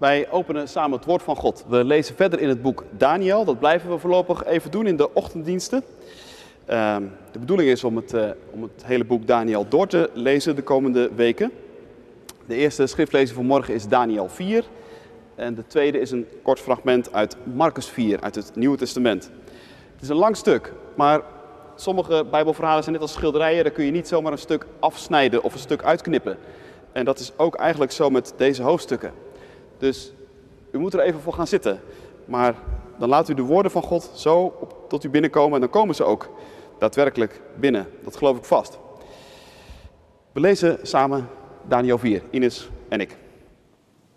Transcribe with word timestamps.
Wij 0.00 0.30
openen 0.30 0.68
samen 0.68 0.96
het 0.98 1.06
woord 1.06 1.22
van 1.22 1.36
God. 1.36 1.64
We 1.68 1.84
lezen 1.84 2.14
verder 2.14 2.40
in 2.40 2.48
het 2.48 2.62
boek 2.62 2.84
Daniel. 2.90 3.44
Dat 3.44 3.58
blijven 3.58 3.90
we 3.90 3.98
voorlopig 3.98 4.44
even 4.44 4.70
doen 4.70 4.86
in 4.86 4.96
de 4.96 5.14
ochtenddiensten. 5.14 5.82
Ehm, 6.66 7.02
de 7.32 7.38
bedoeling 7.38 7.70
is 7.70 7.84
om 7.84 7.96
het, 7.96 8.14
eh, 8.14 8.30
om 8.50 8.62
het 8.62 8.84
hele 8.84 9.04
boek 9.04 9.26
Daniel 9.26 9.68
door 9.68 9.86
te 9.86 10.10
lezen 10.14 10.56
de 10.56 10.62
komende 10.62 11.10
weken. 11.14 11.50
De 12.46 12.54
eerste 12.54 12.86
schriftlezing 12.86 13.36
van 13.36 13.46
morgen 13.46 13.74
is 13.74 13.88
Daniel 13.88 14.28
4. 14.28 14.64
En 15.34 15.54
de 15.54 15.66
tweede 15.66 16.00
is 16.00 16.10
een 16.10 16.26
kort 16.42 16.60
fragment 16.60 17.12
uit 17.12 17.36
Marcus 17.54 17.86
4, 17.86 18.20
uit 18.20 18.34
het 18.34 18.52
Nieuwe 18.54 18.76
Testament. 18.76 19.30
Het 19.92 20.02
is 20.02 20.08
een 20.08 20.16
lang 20.16 20.36
stuk, 20.36 20.72
maar 20.94 21.22
sommige 21.74 22.24
Bijbelverhalen 22.30 22.82
zijn 22.82 22.94
net 22.94 23.04
als 23.04 23.12
schilderijen. 23.12 23.64
Daar 23.64 23.72
kun 23.72 23.84
je 23.84 23.90
niet 23.90 24.08
zomaar 24.08 24.32
een 24.32 24.38
stuk 24.38 24.66
afsnijden 24.78 25.42
of 25.42 25.52
een 25.52 25.58
stuk 25.58 25.82
uitknippen. 25.82 26.36
En 26.92 27.04
dat 27.04 27.18
is 27.18 27.32
ook 27.36 27.54
eigenlijk 27.54 27.92
zo 27.92 28.10
met 28.10 28.34
deze 28.36 28.62
hoofdstukken. 28.62 29.28
Dus 29.80 30.12
u 30.72 30.78
moet 30.78 30.94
er 30.94 31.00
even 31.00 31.20
voor 31.20 31.32
gaan 31.32 31.46
zitten. 31.46 31.80
Maar 32.24 32.54
dan 32.98 33.08
laat 33.08 33.28
u 33.28 33.34
de 33.34 33.42
woorden 33.42 33.72
van 33.72 33.82
God 33.82 34.10
zo 34.14 34.68
tot 34.88 35.04
u 35.04 35.08
binnenkomen 35.08 35.54
en 35.54 35.60
dan 35.60 35.70
komen 35.70 35.94
ze 35.94 36.04
ook 36.04 36.30
daadwerkelijk 36.78 37.40
binnen. 37.56 37.86
Dat 38.04 38.16
geloof 38.16 38.36
ik 38.36 38.44
vast. 38.44 38.78
We 40.32 40.40
lezen 40.40 40.78
samen 40.82 41.28
Daniel 41.68 41.98
4, 41.98 42.22
Ines 42.30 42.68
en 42.88 43.00
ik. 43.00 43.16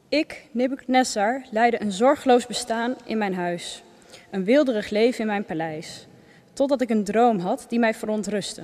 Ik, 0.09 0.47
Nebuchadnezzar, 0.51 1.45
leidde 1.51 1.81
een 1.81 1.91
zorgeloos 1.91 2.47
bestaan 2.47 2.95
in 3.05 3.17
mijn 3.17 3.35
huis, 3.35 3.83
een 4.31 4.43
wilderig 4.43 4.89
leven 4.89 5.19
in 5.19 5.27
mijn 5.27 5.45
paleis, 5.45 6.07
totdat 6.53 6.81
ik 6.81 6.89
een 6.89 7.03
droom 7.03 7.39
had 7.39 7.65
die 7.69 7.79
mij 7.79 7.93
verontrustte. 7.93 8.63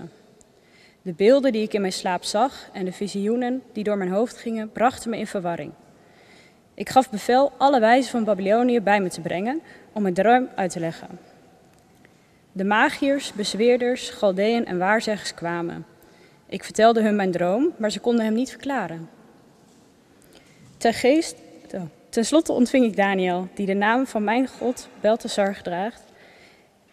De 1.02 1.14
beelden 1.14 1.52
die 1.52 1.64
ik 1.64 1.74
in 1.74 1.82
mijn 1.82 1.94
slaap 1.94 2.24
zag 2.24 2.70
en 2.74 2.86
de 2.86 2.92
visioenen 2.92 3.64
die 3.74 3.84
door 3.84 3.98
mijn 3.98 4.12
hoofd 4.12 4.38
gingen, 4.38 4.72
brachten 4.72 5.10
me 5.10 5.18
in 5.18 5.28
verwarring. 5.28 5.72
Ik 6.80 6.90
gaf 6.90 7.10
bevel 7.10 7.52
alle 7.58 7.80
wijzen 7.80 8.12
van 8.12 8.24
Babylonië 8.24 8.82
bij 8.82 9.02
me 9.02 9.10
te 9.10 9.22
brengen 9.22 9.62
om 9.94 10.02
mijn 10.02 10.14
droom 10.14 10.48
uit 10.56 10.72
te 10.72 10.80
leggen. 10.80 11.20
De 12.52 12.64
magiërs, 12.64 13.34
bezweerders, 13.34 14.10
galdeën 14.10 14.66
en 14.66 14.78
waarzeggers 14.78 15.34
kwamen. 15.34 15.86
Ik 16.46 16.64
vertelde 16.64 17.02
hun 17.02 17.16
mijn 17.16 17.32
droom, 17.32 17.74
maar 17.78 17.92
ze 17.92 18.00
konden 18.00 18.26
hem 18.26 18.34
niet 18.34 18.50
verklaren. 18.50 19.10
Oh, 21.74 21.82
ten 22.10 22.26
slotte 22.26 22.52
ontving 22.52 22.86
ik 22.86 22.96
Daniel, 22.96 23.48
die 23.54 23.66
de 23.66 23.74
naam 23.74 24.08
van 24.08 24.24
mijn 24.24 24.48
God 24.48 24.90
Beltesar 25.02 25.62
draagt 25.62 26.04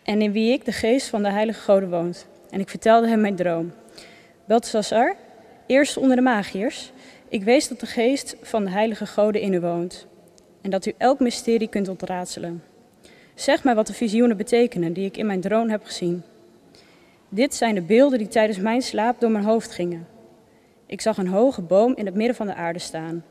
en 0.02 0.22
in 0.22 0.32
wie 0.32 0.52
ik 0.52 0.64
de 0.64 0.72
geest 0.72 1.08
van 1.08 1.22
de 1.22 1.30
heilige 1.30 1.60
goden 1.60 1.90
woont. 1.90 2.26
En 2.50 2.60
ik 2.60 2.68
vertelde 2.68 3.08
hem 3.08 3.20
mijn 3.20 3.36
droom. 3.36 3.72
Beltesar, 4.44 5.16
eerst 5.66 5.96
onder 5.96 6.16
de 6.16 6.22
magiërs, 6.22 6.92
ik 7.28 7.42
weet 7.42 7.68
dat 7.68 7.80
de 7.80 7.86
geest 7.86 8.36
van 8.42 8.64
de 8.64 8.70
heilige 8.70 9.06
goden 9.06 9.40
in 9.40 9.52
u 9.52 9.60
woont 9.60 10.06
en 10.60 10.70
dat 10.70 10.86
u 10.86 10.92
elk 10.98 11.20
mysterie 11.20 11.68
kunt 11.68 11.88
ontraadselen. 11.88 12.62
Zeg 13.34 13.64
mij 13.64 13.74
wat 13.74 13.86
de 13.86 13.92
visioenen 13.92 14.36
betekenen 14.36 14.92
die 14.92 15.04
ik 15.04 15.16
in 15.16 15.26
mijn 15.26 15.40
droom 15.40 15.68
heb 15.68 15.84
gezien. 15.84 16.22
Dit 17.28 17.54
zijn 17.54 17.74
de 17.74 17.82
beelden 17.82 18.18
die 18.18 18.28
tijdens 18.28 18.58
mijn 18.58 18.82
slaap 18.82 19.20
door 19.20 19.30
mijn 19.30 19.44
hoofd 19.44 19.72
gingen. 19.72 20.06
Ik 20.86 21.00
zag 21.00 21.16
een 21.18 21.28
hoge 21.28 21.62
boom 21.62 21.94
in 21.96 22.06
het 22.06 22.14
midden 22.14 22.36
van 22.36 22.46
de 22.46 22.54
aarde 22.54 22.78
staan. 22.78 23.24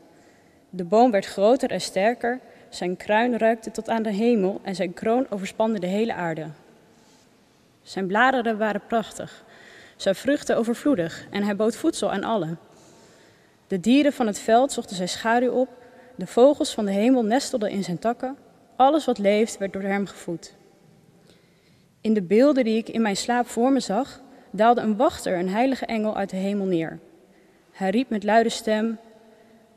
De 0.70 0.84
boom 0.84 1.10
werd 1.10 1.26
groter 1.26 1.70
en 1.70 1.80
sterker, 1.80 2.40
zijn 2.68 2.96
kruin 2.96 3.38
ruikte 3.38 3.70
tot 3.70 3.88
aan 3.88 4.02
de 4.02 4.12
hemel 4.12 4.60
en 4.62 4.74
zijn 4.74 4.94
kroon 4.94 5.26
overspande 5.30 5.78
de 5.78 5.86
hele 5.86 6.14
aarde. 6.14 6.46
Zijn 7.82 8.06
bladeren 8.06 8.58
waren 8.58 8.86
prachtig, 8.88 9.44
zijn 9.96 10.14
vruchten 10.14 10.56
overvloedig 10.56 11.26
en 11.30 11.42
hij 11.42 11.56
bood 11.56 11.76
voedsel 11.76 12.12
aan 12.12 12.24
allen. 12.24 12.58
De 13.66 13.80
dieren 13.80 14.12
van 14.12 14.26
het 14.26 14.38
veld 14.38 14.72
zochten 14.72 14.96
zijn 14.96 15.08
schaduw 15.08 15.50
op, 15.50 15.68
de 16.16 16.26
vogels 16.26 16.74
van 16.74 16.84
de 16.84 16.92
hemel 16.92 17.24
nestelden 17.24 17.70
in 17.70 17.84
zijn 17.84 17.98
takken, 17.98 18.36
alles 18.76 19.04
wat 19.04 19.18
leeft 19.18 19.58
werd 19.58 19.72
door 19.72 19.82
hem 19.82 20.06
gevoed. 20.06 20.54
In 22.00 22.14
de 22.14 22.22
beelden 22.22 22.64
die 22.64 22.76
ik 22.76 22.88
in 22.88 23.02
mijn 23.02 23.16
slaap 23.16 23.46
voor 23.46 23.72
me 23.72 23.80
zag, 23.80 24.20
daalde 24.50 24.80
een 24.80 24.96
wachter, 24.96 25.38
een 25.38 25.48
heilige 25.48 25.86
engel, 25.86 26.16
uit 26.16 26.30
de 26.30 26.36
hemel 26.36 26.66
neer. 26.66 26.98
Hij 27.72 27.90
riep 27.90 28.10
met 28.10 28.24
luide 28.24 28.48
stem: 28.48 28.98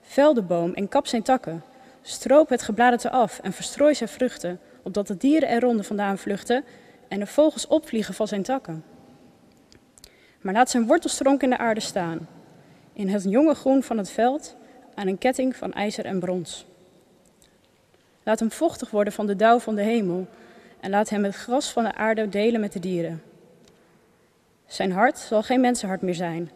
Vel 0.02 0.44
en 0.74 0.88
kap 0.88 1.08
zijn 1.08 1.24
takken, 1.24 1.64
stroop 2.02 2.50
het 2.50 2.62
gebladerte 2.62 3.10
af 3.10 3.40
en 3.40 3.54
verstrooi 3.54 3.96
zijn 3.96 4.10
vruchten, 4.10 4.60
opdat 4.84 5.08
de 5.08 5.18
dieren 5.18 5.50
eronder 5.50 5.86
vandaan 5.86 6.18
vluchten 6.18 6.64
en 7.08 7.20
de 7.20 7.28
vogels 7.28 7.68
opvliegen 7.68 8.14
van 8.14 8.28
zijn 8.28 8.44
takken. 8.44 8.84
Maar 10.42 10.54
laat 10.54 10.70
zijn 10.70 10.88
wortelstronk 10.88 11.44
in 11.44 11.50
de 11.50 11.58
aarde 11.58 11.80
staan 11.80 12.28
in 13.00 13.10
het 13.10 13.24
jonge 13.24 13.54
groen 13.54 13.84
van 13.84 13.98
het 13.98 14.10
veld 14.10 14.56
aan 14.96 15.08
een 15.08 15.18
ketting 15.18 15.56
van 15.56 15.74
ijzer 15.74 16.06
en 16.06 16.20
brons. 16.20 16.66
Laat 18.24 18.40
hem 18.40 18.52
vochtig 18.52 18.90
worden 18.90 19.14
van 19.14 19.28
de 19.28 19.36
dauw 19.36 19.60
van 19.60 19.76
de 19.76 19.82
hemel 19.82 20.28
en 20.80 20.90
laat 20.90 21.10
hem 21.10 21.24
het 21.24 21.36
gras 21.36 21.72
van 21.72 21.84
de 21.84 21.96
aarde 21.96 22.30
delen 22.30 22.60
met 22.60 22.74
de 22.74 22.80
dieren. 22.80 23.22
Zijn 24.66 24.92
hart 24.92 25.18
zal 25.18 25.44
geen 25.44 25.62
mensenhart 25.62 26.02
meer 26.02 26.14
zijn. 26.14 26.52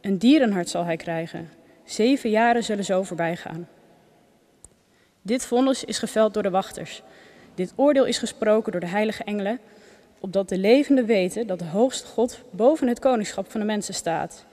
Een 0.00 0.18
dierenhart 0.18 0.68
zal 0.68 0.84
hij 0.84 0.96
krijgen. 0.96 1.48
Zeven 1.84 2.30
jaren 2.30 2.64
zullen 2.64 2.84
zo 2.84 3.02
voorbij 3.02 3.36
gaan. 3.36 3.68
Dit 5.22 5.46
vonnis 5.46 5.84
is 5.84 5.98
geveld 5.98 6.34
door 6.34 6.42
de 6.42 6.50
wachters. 6.50 7.02
Dit 7.54 7.72
oordeel 7.76 8.04
is 8.04 8.18
gesproken 8.18 8.72
door 8.72 8.80
de 8.80 8.86
heilige 8.86 9.24
engelen, 9.24 9.58
opdat 10.20 10.48
de 10.48 10.58
levenden 10.58 11.06
weten 11.06 11.46
dat 11.46 11.58
de 11.58 11.64
hoogste 11.64 12.06
God 12.06 12.40
boven 12.50 12.88
het 12.88 12.98
koningschap 12.98 13.50
van 13.50 13.60
de 13.60 13.66
mensen 13.66 13.94
staat 13.94 14.46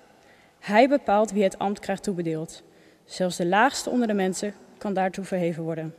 hij 0.63 0.87
bepaalt 0.87 1.31
wie 1.31 1.43
het 1.43 1.59
ambt 1.59 1.79
krijgt 1.79 2.03
toebedeeld. 2.03 2.63
Zelfs 3.05 3.37
de 3.37 3.45
laagste 3.45 3.89
onder 3.89 4.07
de 4.07 4.13
mensen 4.13 4.53
kan 4.77 4.93
daartoe 4.93 5.23
verheven 5.23 5.63
worden. 5.63 5.95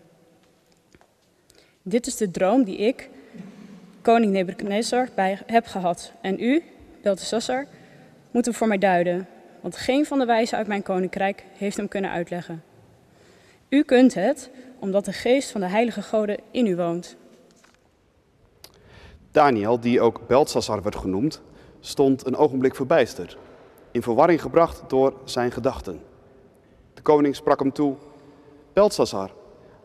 Dit 1.83 2.07
is 2.07 2.17
de 2.17 2.31
droom 2.31 2.65
die 2.65 2.77
ik, 2.77 3.11
koning 4.03 4.33
Nebuchadnezzar, 4.33 5.09
bij 5.15 5.39
heb 5.47 5.67
gehad. 5.67 6.13
En 6.21 6.41
u, 6.41 6.63
Belteshazzar, 7.03 7.67
moet 8.31 8.45
hem 8.45 8.55
voor 8.55 8.69
mij 8.69 8.79
duiden, 8.79 9.29
want 9.61 9.77
geen 9.77 10.07
van 10.07 10.19
de 10.19 10.25
wijzen 10.25 10.59
uit 10.59 10.67
mijn 10.67 10.83
koninkrijk 10.83 11.45
heeft 11.53 11.77
hem 11.77 11.89
kunnen 11.89 12.11
uitleggen. 12.11 12.63
U 13.69 13.83
kunt 13.83 14.15
het, 14.15 14.51
omdat 14.79 15.05
de 15.05 15.13
geest 15.13 15.51
van 15.51 15.61
de 15.61 15.69
heilige 15.69 16.03
goden 16.03 16.39
in 16.51 16.67
u 16.67 16.77
woont. 16.77 17.17
Daniel, 19.31 19.81
die 19.81 20.01
ook 20.01 20.27
Belteshazzar 20.27 20.83
werd 20.83 20.97
genoemd, 20.97 21.43
stond 21.81 22.27
een 22.27 22.37
ogenblik 22.37 22.75
verbijsterd 22.75 23.39
in 23.95 24.03
verwarring 24.03 24.41
gebracht 24.41 24.83
door 24.87 25.13
zijn 25.25 25.51
gedachten. 25.51 26.01
De 26.95 27.03
koning 27.03 27.37
sprak 27.37 27.59
hem 27.59 27.73
toe: 27.73 27.95
Belshazzar, 28.73 29.31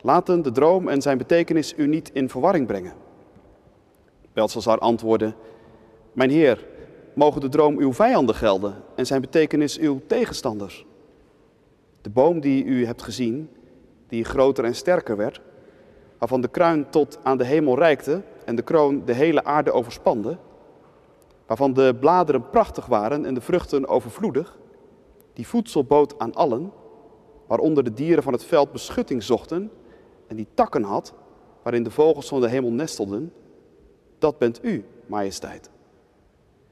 laten 0.02 0.42
de 0.42 0.52
droom 0.52 0.88
en 0.88 1.02
zijn 1.02 1.18
betekenis 1.18 1.74
u 1.78 1.88
niet 1.88 2.10
in 2.14 2.30
verwarring 2.30 2.68
brengen. 2.68 2.94
Belshazzar 4.34 4.80
antwoordde: 4.80 5.34
Mijn 6.14 6.30
heer, 6.30 6.66
mogen 7.14 7.42
de 7.42 7.50
droom 7.50 7.78
uw 7.78 7.94
vijanden 7.94 8.36
gelden 8.36 8.76
en 8.96 9.06
zijn 9.06 9.22
betekenis 9.22 9.78
uw 9.78 10.02
tegenstanders. 10.08 10.86
De 12.02 12.10
boom 12.10 12.40
die 12.40 12.64
u 12.64 12.86
hebt 12.86 13.02
gezien, 13.02 13.50
die 14.08 14.24
groter 14.24 14.64
en 14.64 14.76
sterker 14.76 15.18
werd, 15.18 15.42
waarvan 16.18 16.42
de 16.42 16.48
kruin 16.48 16.90
tot 16.90 17.20
aan 17.24 17.38
de 17.38 17.46
hemel 17.46 17.78
reikte 17.78 18.22
en 18.46 18.56
de 18.56 18.62
kroon 18.62 19.06
de 19.06 19.14
hele 19.14 19.44
aarde 19.44 19.72
overspande, 19.72 20.38
waarvan 21.50 21.74
de 21.74 21.96
bladeren 22.00 22.50
prachtig 22.50 22.86
waren 22.86 23.26
en 23.26 23.34
de 23.34 23.42
vruchten 23.42 23.88
overvloedig, 23.88 24.58
die 25.34 25.48
voedsel 25.48 25.84
bood 25.84 26.20
aan 26.20 26.34
allen, 26.34 26.72
waaronder 27.48 27.84
de 27.84 27.94
dieren 27.94 28.24
van 28.24 28.34
het 28.34 28.44
veld 28.44 28.72
beschutting 28.72 29.24
zochten 29.24 29.72
en 30.28 30.36
die 30.36 30.48
takken 30.54 30.84
had, 30.84 31.14
waarin 31.64 31.84
de 31.84 31.92
vogels 31.92 32.28
van 32.28 32.42
de 32.42 32.50
hemel 32.50 32.72
nestelden, 32.72 33.34
dat 34.20 34.38
bent 34.38 34.60
u, 34.64 34.86
majesteit. 35.06 35.70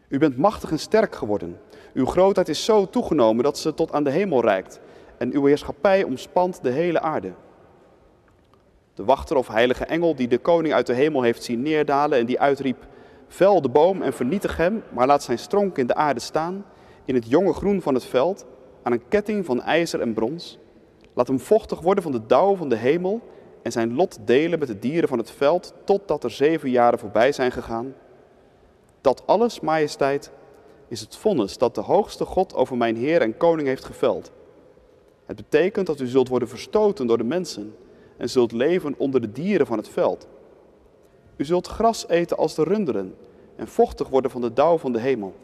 U 0.07 0.17
bent 0.17 0.37
machtig 0.37 0.71
en 0.71 0.79
sterk 0.79 1.15
geworden. 1.15 1.59
Uw 1.93 2.05
grootheid 2.05 2.49
is 2.49 2.65
zo 2.65 2.89
toegenomen 2.89 3.43
dat 3.43 3.57
ze 3.57 3.73
tot 3.73 3.91
aan 3.91 4.03
de 4.03 4.11
hemel 4.11 4.41
reikt 4.41 4.79
en 5.17 5.33
uw 5.33 5.45
heerschappij 5.45 6.03
omspant 6.03 6.63
de 6.63 6.71
hele 6.71 7.01
aarde. 7.01 7.33
De 8.93 9.03
wachter 9.03 9.37
of 9.37 9.47
heilige 9.47 9.85
engel 9.85 10.15
die 10.15 10.27
de 10.27 10.37
koning 10.37 10.73
uit 10.73 10.87
de 10.87 10.93
hemel 10.93 11.21
heeft 11.21 11.43
zien 11.43 11.61
neerdalen 11.61 12.19
en 12.19 12.25
die 12.25 12.39
uitriep, 12.39 12.87
Vel 13.27 13.61
de 13.61 13.69
boom 13.69 14.01
en 14.01 14.13
vernietig 14.13 14.57
hem, 14.57 14.83
maar 14.89 15.07
laat 15.07 15.23
zijn 15.23 15.39
stronk 15.39 15.77
in 15.77 15.87
de 15.87 15.95
aarde 15.95 16.19
staan, 16.19 16.65
in 17.05 17.15
het 17.15 17.29
jonge 17.29 17.53
groen 17.53 17.81
van 17.81 17.93
het 17.93 18.05
veld, 18.05 18.45
aan 18.83 18.91
een 18.91 19.07
ketting 19.07 19.45
van 19.45 19.61
ijzer 19.61 20.01
en 20.01 20.13
brons. 20.13 20.59
Laat 21.13 21.27
hem 21.27 21.39
vochtig 21.39 21.79
worden 21.79 22.03
van 22.03 22.11
de 22.11 22.25
dauw 22.25 22.55
van 22.55 22.69
de 22.69 22.75
hemel 22.75 23.21
en 23.61 23.71
zijn 23.71 23.95
lot 23.95 24.17
delen 24.25 24.59
met 24.59 24.67
de 24.67 24.79
dieren 24.79 25.09
van 25.09 25.17
het 25.17 25.31
veld, 25.31 25.73
totdat 25.83 26.23
er 26.23 26.31
zeven 26.31 26.69
jaren 26.69 26.99
voorbij 26.99 27.31
zijn 27.31 27.51
gegaan. 27.51 27.93
Dat 29.01 29.23
alles, 29.25 29.59
majesteit, 29.59 30.31
is 30.87 30.99
het 30.99 31.15
vonnis 31.15 31.57
dat 31.57 31.75
de 31.75 31.81
hoogste 31.81 32.25
God 32.25 32.55
over 32.55 32.77
mijn 32.77 32.95
Heer 32.95 33.21
en 33.21 33.37
Koning 33.37 33.67
heeft 33.67 33.85
geveld. 33.85 34.31
Het 35.25 35.35
betekent 35.35 35.87
dat 35.87 35.99
u 35.99 36.07
zult 36.07 36.27
worden 36.27 36.47
verstoten 36.47 37.07
door 37.07 37.17
de 37.17 37.23
mensen 37.23 37.75
en 38.17 38.29
zult 38.29 38.51
leven 38.51 38.95
onder 38.97 39.21
de 39.21 39.31
dieren 39.31 39.67
van 39.67 39.77
het 39.77 39.89
veld. 39.89 40.27
U 41.37 41.45
zult 41.45 41.67
gras 41.67 42.07
eten 42.07 42.37
als 42.37 42.55
de 42.55 42.63
runderen 42.63 43.15
en 43.55 43.67
vochtig 43.67 44.07
worden 44.07 44.31
van 44.31 44.41
de 44.41 44.53
dauw 44.53 44.77
van 44.77 44.91
de 44.91 44.99
hemel. 44.99 45.35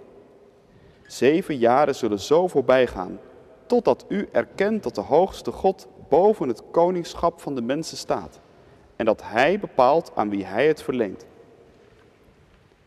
Zeven 1.07 1.57
jaren 1.57 1.95
zullen 1.95 2.19
zo 2.19 2.47
voorbij 2.47 2.87
gaan, 2.87 3.19
totdat 3.65 4.05
u 4.07 4.29
erkent 4.31 4.83
dat 4.83 4.95
de 4.95 5.01
hoogste 5.01 5.51
God 5.51 5.87
boven 6.09 6.47
het 6.47 6.63
koningschap 6.71 7.41
van 7.41 7.55
de 7.55 7.61
mensen 7.61 7.97
staat 7.97 8.39
en 8.95 9.05
dat 9.05 9.21
hij 9.23 9.59
bepaalt 9.59 10.11
aan 10.15 10.29
wie 10.29 10.45
hij 10.45 10.67
het 10.67 10.81
verleent. 10.81 11.25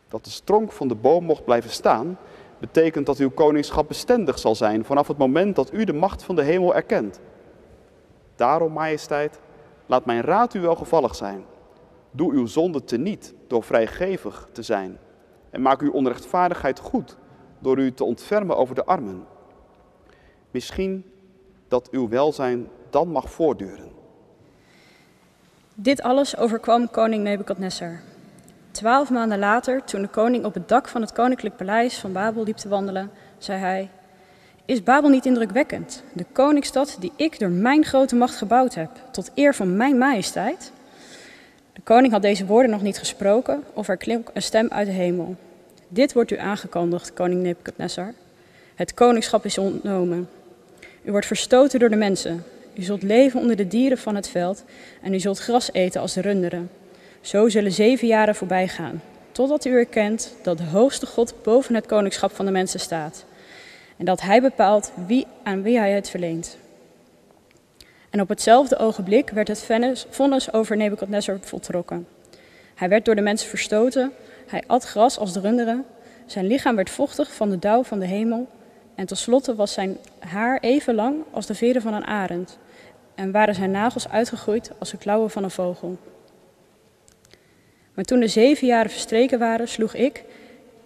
Dat 0.09 0.25
de 0.25 0.31
stronk 0.31 0.73
van 0.73 0.89
de 0.89 0.95
boom 0.95 1.25
mocht 1.25 1.45
blijven 1.45 1.71
staan, 1.71 2.19
betekent 2.59 3.07
dat 3.07 3.19
uw 3.19 3.31
koningschap 3.31 3.89
bestendig 3.89 4.39
zal 4.39 4.55
zijn 4.55 4.85
vanaf 4.85 5.09
het 5.09 5.19
moment 5.19 5.57
dat 5.57 5.73
u 5.73 5.85
de 5.85 5.93
macht 5.93 6.23
van 6.23 6.37
de 6.37 6.43
hemel 6.43 6.75
erkent. 6.75 7.21
Daarom, 8.37 8.73
majesteit, 8.73 9.41
laat 9.87 10.05
mijn 10.05 10.21
raad 10.21 10.55
u 10.55 10.61
welgevallig 10.61 11.15
zijn. 11.15 11.45
Doe 12.17 12.33
uw 12.33 12.47
zonde 12.47 12.85
teniet 12.85 13.35
door 13.47 13.63
vrijgevig 13.63 14.49
te 14.53 14.63
zijn 14.63 14.99
en 15.51 15.63
maak 15.63 15.81
uw 15.81 15.93
onrechtvaardigheid 15.93 16.79
goed 16.79 17.17
door 17.59 17.79
u 17.79 17.93
te 17.93 18.05
ontfermen 18.05 18.57
over 18.57 18.75
de 18.75 18.85
armen. 18.85 19.25
Misschien 20.51 21.05
dat 21.69 21.91
uw 21.91 22.09
welzijn 22.09 22.69
dan 22.91 23.09
mag 23.09 23.31
voortduren. 23.31 23.91
Dit 25.75 26.03
alles 26.03 26.37
overkwam 26.37 26.91
koning 26.91 27.23
Nebukadnessar. 27.23 28.01
Twaalf 28.71 29.11
maanden 29.11 29.39
later, 29.39 29.85
toen 29.85 30.03
de 30.03 30.09
koning 30.09 30.45
op 30.45 30.55
het 30.55 30.69
dak 30.69 30.89
van 30.89 31.01
het 31.01 31.13
koninklijk 31.13 31.57
paleis 31.57 31.99
van 31.99 32.13
Babel 32.13 32.45
liep 32.45 32.57
te 32.57 32.69
wandelen, 32.69 33.11
zei 33.39 33.59
hij: 33.59 33.91
Is 34.65 34.83
Babel 34.83 35.11
niet 35.11 35.27
indrukwekkend, 35.27 36.03
de 36.13 36.25
koningsstad 36.33 36.97
die 37.01 37.13
ik 37.17 37.39
door 37.39 37.51
mijn 37.51 37.85
grote 37.85 38.17
macht 38.17 38.37
gebouwd 38.37 38.75
heb, 38.75 38.91
tot 39.11 39.31
eer 39.35 39.55
van 39.55 39.77
mijn 39.77 39.99
majesteit? 39.99 40.73
Koning 41.87 42.13
had 42.13 42.23
deze 42.23 42.47
woorden 42.47 42.71
nog 42.71 42.83
niet 42.83 42.99
gesproken, 42.99 43.65
of 43.73 43.89
er 43.89 43.97
klonk 43.97 44.31
een 44.33 44.43
stem 44.43 44.69
uit 44.69 44.87
de 44.87 44.93
hemel. 44.93 45.37
Dit 45.89 46.13
wordt 46.13 46.31
u 46.31 46.39
aangekondigd, 46.39 47.13
koning 47.13 47.43
Nebukadnessar. 47.43 48.15
Het 48.75 48.95
koningschap 48.95 49.45
is 49.45 49.59
ontnomen. 49.59 50.29
U 51.03 51.11
wordt 51.11 51.27
verstoten 51.27 51.79
door 51.81 51.89
de 51.89 51.97
mensen. 51.97 52.45
U 52.75 52.83
zult 52.83 53.03
leven 53.03 53.41
onder 53.41 53.57
de 53.57 53.69
dieren 53.69 53.99
van 53.99 54.15
het 54.15 54.29
veld 54.29 54.65
en 55.03 55.15
u 55.15 55.21
zult 55.21 55.39
gras 55.39 55.73
eten 55.73 56.01
als 56.01 56.13
de 56.13 56.21
runderen. 56.21 56.71
Zo 57.21 57.49
zullen 57.49 57.73
zeven 57.73 58.07
jaren 58.07 58.35
voorbij 58.35 58.69
gaan, 58.69 59.03
totdat 59.33 59.65
u 59.65 59.71
erkent 59.71 60.35
dat 60.43 60.59
de 60.59 60.65
hoogste 60.65 61.07
God 61.07 61.35
boven 61.43 61.75
het 61.75 61.87
koningschap 61.87 62.33
van 62.33 62.47
de 62.47 62.53
mensen 62.53 62.81
staat. 62.81 63.25
En 63.97 64.05
dat 64.05 64.21
hij 64.21 64.41
bepaalt 64.41 64.93
wie, 65.07 65.27
aan 65.43 65.63
wie 65.63 65.79
hij 65.79 65.93
het 65.93 66.11
verleent. 66.11 66.59
En 68.17 68.23
op 68.23 68.29
hetzelfde 68.29 68.77
ogenblik 68.77 69.31
werd 69.31 69.49
het 69.49 69.69
vonnis 70.11 70.53
over 70.53 70.77
Nebukadnezar 70.77 71.39
voltrokken. 71.41 72.07
Hij 72.75 72.89
werd 72.89 73.05
door 73.05 73.15
de 73.15 73.21
mensen 73.21 73.49
verstoten, 73.49 74.13
hij 74.47 74.63
at 74.67 74.85
gras 74.85 75.19
als 75.19 75.33
de 75.33 75.41
runderen, 75.41 75.85
zijn 76.27 76.47
lichaam 76.47 76.77
werd 76.77 76.91
vochtig 76.91 77.35
van 77.35 77.51
de 77.51 77.59
dauw 77.59 77.83
van 77.83 77.99
de 77.99 78.07
hemel 78.07 78.49
en 78.95 79.07
tenslotte 79.07 79.55
was 79.55 79.73
zijn 79.73 79.97
haar 80.19 80.61
even 80.61 80.95
lang 80.95 81.17
als 81.31 81.47
de 81.47 81.55
veren 81.55 81.83
van 81.83 81.95
een 81.95 82.07
arend 82.07 82.59
en 83.15 83.31
waren 83.31 83.55
zijn 83.55 83.71
nagels 83.71 84.09
uitgegroeid 84.09 84.71
als 84.79 84.91
de 84.91 84.99
klauwen 84.99 85.31
van 85.31 85.45
een 85.45 85.51
vogel. 85.51 85.99
Maar 87.95 88.05
toen 88.05 88.21
de 88.21 88.29
zeven 88.29 88.67
jaren 88.67 88.91
verstreken 88.91 89.39
waren, 89.39 89.69
sloeg 89.69 89.95
ik, 89.95 90.25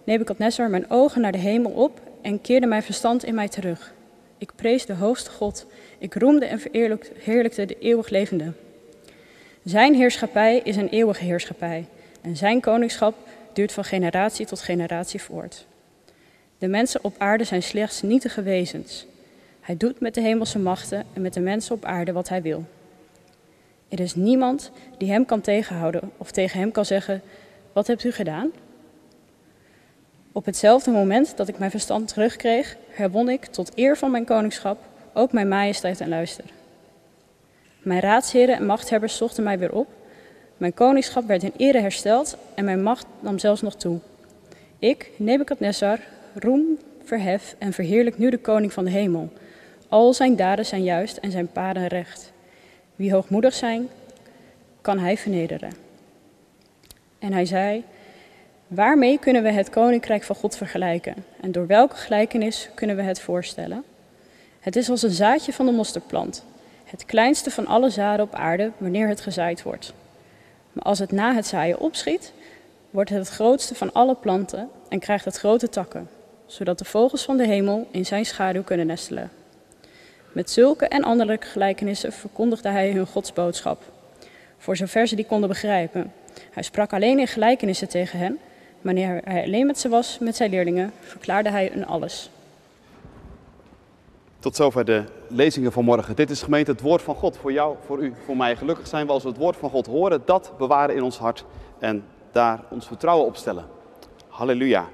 Nebukadnessar, 0.03 0.69
mijn 0.69 0.89
ogen 0.89 1.21
naar 1.21 1.31
de 1.31 1.37
hemel 1.37 1.71
op 1.71 1.99
en 2.21 2.41
keerde 2.41 2.67
mijn 2.67 2.83
verstand 2.83 3.23
in 3.23 3.35
mij 3.35 3.47
terug. 3.47 3.93
Ik 4.41 4.51
prees 4.55 4.85
de 4.85 4.93
hoogste 4.93 5.31
God, 5.31 5.65
ik 5.97 6.13
roemde 6.13 6.45
en 6.45 6.59
verheerlijkte 6.59 7.65
de 7.65 7.79
eeuwig 7.79 8.09
levende. 8.09 8.51
Zijn 9.63 9.95
heerschappij 9.95 10.61
is 10.63 10.75
een 10.75 10.89
eeuwige 10.89 11.23
heerschappij 11.23 11.85
en 12.21 12.37
zijn 12.37 12.61
koningschap 12.61 13.15
duurt 13.53 13.71
van 13.71 13.83
generatie 13.83 14.45
tot 14.45 14.61
generatie 14.61 15.21
voort. 15.21 15.65
De 16.57 16.67
mensen 16.67 17.03
op 17.03 17.15
aarde 17.17 17.43
zijn 17.43 17.63
slechts 17.63 18.01
nietige 18.01 18.41
wezens. 18.41 19.05
Hij 19.59 19.77
doet 19.77 19.99
met 19.99 20.13
de 20.13 20.21
hemelse 20.21 20.59
machten 20.59 21.05
en 21.13 21.21
met 21.21 21.33
de 21.33 21.39
mensen 21.39 21.75
op 21.75 21.85
aarde 21.85 22.11
wat 22.11 22.29
hij 22.29 22.41
wil. 22.41 22.65
Er 23.89 23.99
is 23.99 24.15
niemand 24.15 24.71
die 24.97 25.11
hem 25.11 25.25
kan 25.25 25.41
tegenhouden 25.41 26.11
of 26.17 26.31
tegen 26.31 26.59
hem 26.59 26.71
kan 26.71 26.85
zeggen: 26.85 27.21
Wat 27.73 27.87
hebt 27.87 28.03
u 28.03 28.11
gedaan? 28.11 28.51
Op 30.33 30.45
hetzelfde 30.45 30.91
moment 30.91 31.37
dat 31.37 31.47
ik 31.47 31.59
mijn 31.59 31.71
verstand 31.71 32.07
terugkreeg, 32.07 32.77
herwon 32.89 33.29
ik 33.29 33.45
tot 33.45 33.71
eer 33.75 33.97
van 33.97 34.11
mijn 34.11 34.25
koningschap 34.25 34.77
ook 35.13 35.31
mijn 35.31 35.47
majesteit 35.47 36.01
en 36.01 36.09
luister. 36.09 36.45
Mijn 37.81 37.99
raadsheren 37.99 38.55
en 38.55 38.65
machthebbers 38.65 39.17
zochten 39.17 39.43
mij 39.43 39.59
weer 39.59 39.73
op. 39.73 39.87
Mijn 40.57 40.73
koningschap 40.73 41.27
werd 41.27 41.43
in 41.43 41.53
ere 41.57 41.79
hersteld 41.79 42.37
en 42.55 42.65
mijn 42.65 42.83
macht 42.83 43.05
nam 43.19 43.39
zelfs 43.39 43.61
nog 43.61 43.75
toe. 43.75 43.99
Ik, 44.79 45.09
Nebukadnessar, 45.17 45.99
roem, 46.33 46.77
verhef 47.03 47.55
en 47.57 47.73
verheerlijk 47.73 48.17
nu 48.17 48.29
de 48.29 48.37
koning 48.37 48.73
van 48.73 48.85
de 48.85 48.91
hemel. 48.91 49.29
Al 49.87 50.13
zijn 50.13 50.35
daden 50.35 50.65
zijn 50.65 50.83
juist 50.83 51.17
en 51.17 51.31
zijn 51.31 51.51
paden 51.51 51.87
recht. 51.87 52.31
Wie 52.95 53.13
hoogmoedig 53.13 53.53
zijn, 53.53 53.87
kan 54.81 54.99
hij 54.99 55.17
vernederen. 55.17 55.71
En 57.19 57.33
hij 57.33 57.45
zei: 57.45 57.83
Waarmee 58.71 59.19
kunnen 59.19 59.43
we 59.43 59.51
het 59.51 59.69
koninkrijk 59.69 60.23
van 60.23 60.35
God 60.35 60.57
vergelijken? 60.57 61.15
En 61.41 61.51
door 61.51 61.67
welke 61.67 61.95
gelijkenis 61.95 62.69
kunnen 62.73 62.95
we 62.95 63.01
het 63.01 63.19
voorstellen? 63.19 63.83
Het 64.59 64.75
is 64.75 64.89
als 64.89 65.01
een 65.01 65.09
zaadje 65.09 65.53
van 65.53 65.65
de 65.65 65.71
mosterdplant, 65.71 66.45
het 66.83 67.05
kleinste 67.05 67.51
van 67.51 67.67
alle 67.67 67.89
zaden 67.89 68.25
op 68.25 68.35
aarde 68.35 68.71
wanneer 68.77 69.07
het 69.07 69.21
gezaaid 69.21 69.63
wordt. 69.63 69.93
Maar 70.73 70.83
als 70.83 70.99
het 70.99 71.11
na 71.11 71.33
het 71.33 71.45
zaaien 71.45 71.79
opschiet, 71.79 72.33
wordt 72.89 73.09
het 73.09 73.19
het 73.19 73.29
grootste 73.29 73.75
van 73.75 73.93
alle 73.93 74.15
planten 74.15 74.69
en 74.89 74.99
krijgt 74.99 75.25
het 75.25 75.37
grote 75.37 75.69
takken, 75.69 76.09
zodat 76.45 76.77
de 76.77 76.85
vogels 76.85 77.23
van 77.23 77.37
de 77.37 77.47
hemel 77.47 77.87
in 77.91 78.05
zijn 78.05 78.25
schaduw 78.25 78.63
kunnen 78.63 78.87
nestelen. 78.87 79.31
Met 80.31 80.51
zulke 80.51 80.87
en 80.87 81.03
andere 81.03 81.37
gelijkenissen 81.39 82.13
verkondigde 82.13 82.69
hij 82.69 82.91
hun 82.91 83.07
godsboodschap, 83.07 83.83
voor 84.57 84.75
zover 84.75 85.07
ze 85.07 85.15
die 85.15 85.25
konden 85.25 85.49
begrijpen. 85.49 86.13
Hij 86.51 86.63
sprak 86.63 86.93
alleen 86.93 87.19
in 87.19 87.27
gelijkenissen 87.27 87.89
tegen 87.89 88.19
hen. 88.19 88.39
Wanneer 88.81 89.21
hij 89.23 89.43
alleen 89.43 89.65
met 89.65 89.79
ze 89.79 89.89
was, 89.89 90.19
met 90.19 90.35
zijn 90.35 90.49
leerlingen, 90.49 90.91
verklaarde 90.99 91.49
hij 91.49 91.69
hun 91.73 91.85
alles. 91.85 92.29
Tot 94.39 94.55
zover 94.55 94.85
de 94.85 95.03
lezingen 95.27 95.71
van 95.71 95.83
morgen. 95.83 96.15
Dit 96.15 96.29
is 96.29 96.41
gemeente 96.41 96.71
het 96.71 96.81
woord 96.81 97.01
van 97.01 97.15
God 97.15 97.37
voor 97.37 97.51
jou, 97.51 97.75
voor 97.85 98.03
u, 98.03 98.13
voor 98.25 98.37
mij. 98.37 98.55
Gelukkig 98.55 98.87
zijn 98.87 99.05
we 99.05 99.11
als 99.11 99.23
we 99.23 99.29
het 99.29 99.37
woord 99.37 99.57
van 99.57 99.69
God 99.69 99.87
horen, 99.87 100.21
dat 100.25 100.51
bewaren 100.57 100.95
in 100.95 101.03
ons 101.03 101.17
hart 101.17 101.45
en 101.79 102.03
daar 102.31 102.59
ons 102.69 102.87
vertrouwen 102.87 103.27
op 103.27 103.35
stellen. 103.35 103.65
Halleluja. 104.27 104.87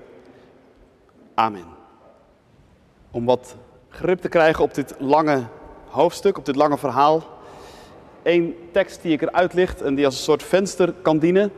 Amen. 1.34 1.66
Om 3.12 3.26
wat 3.26 3.56
grip 3.90 4.22
te 4.22 4.30
krijgen 4.30 4.64
op 4.64 4.74
dit 4.74 4.96
lange 5.00 5.44
hoofdstuk, 5.90 6.38
op 6.38 6.46
dit 6.46 6.56
lange 6.56 6.78
verhaal. 6.78 7.24
Eén 8.24 8.56
tekst 8.72 9.02
die 9.02 9.14
ik 9.14 9.22
eruit 9.22 9.54
licht 9.54 9.82
en 9.82 9.96
die 9.96 10.06
als 10.06 10.18
een 10.18 10.24
soort 10.24 10.44
venster 10.44 10.94
kan 11.02 11.20
dienen 11.20 11.52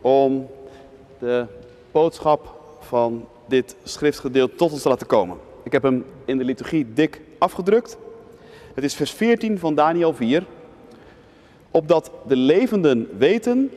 om 0.00 0.48
de 1.18 1.46
boodschap 1.90 2.60
van 2.80 3.28
dit 3.46 3.76
schriftgedeelte 3.82 4.54
tot 4.54 4.72
ons 4.72 4.82
te 4.82 4.88
laten 4.88 5.06
komen. 5.06 5.36
Ik 5.62 5.72
heb 5.72 5.82
hem 5.82 6.04
in 6.24 6.38
de 6.38 6.44
liturgie 6.44 6.92
dik 6.92 7.20
afgedrukt. 7.38 7.96
Het 8.74 8.84
is 8.84 8.94
vers 8.94 9.10
14 9.10 9.58
van 9.58 9.74
Daniel 9.74 10.14
4. 10.14 10.46
Opdat 11.70 12.10
de 12.26 12.36
levenden 12.36 13.18
weten 13.18 13.70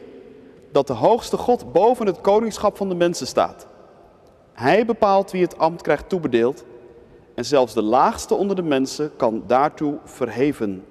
dat 0.72 0.88
de 0.88 0.94
hoogste 0.94 1.38
God 1.38 1.72
boven 1.72 2.06
het 2.06 2.22
koningschap 2.22 2.78
van 2.78 2.90
de 2.90 2.96
mensen 2.96 3.28
staat. 3.28 3.68
Hij 4.54 4.86
bepaalt 4.86 5.32
wie 5.32 5.42
het 5.42 5.58
ambt 5.58 5.82
krijgt 5.82 6.10
toebedeeld 6.10 6.64
en 7.34 7.46
zelfs 7.46 7.74
de 7.74 7.82
laagste 7.82 8.36
onder 8.36 8.56
de 8.56 8.62
mensen 8.62 9.12
kan 9.16 9.44
daartoe 9.48 9.98
verheven 10.04 10.86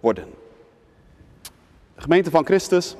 worden. 0.00 0.26
Gemeente 1.96 2.30
van 2.30 2.44
Christus, 2.44 2.96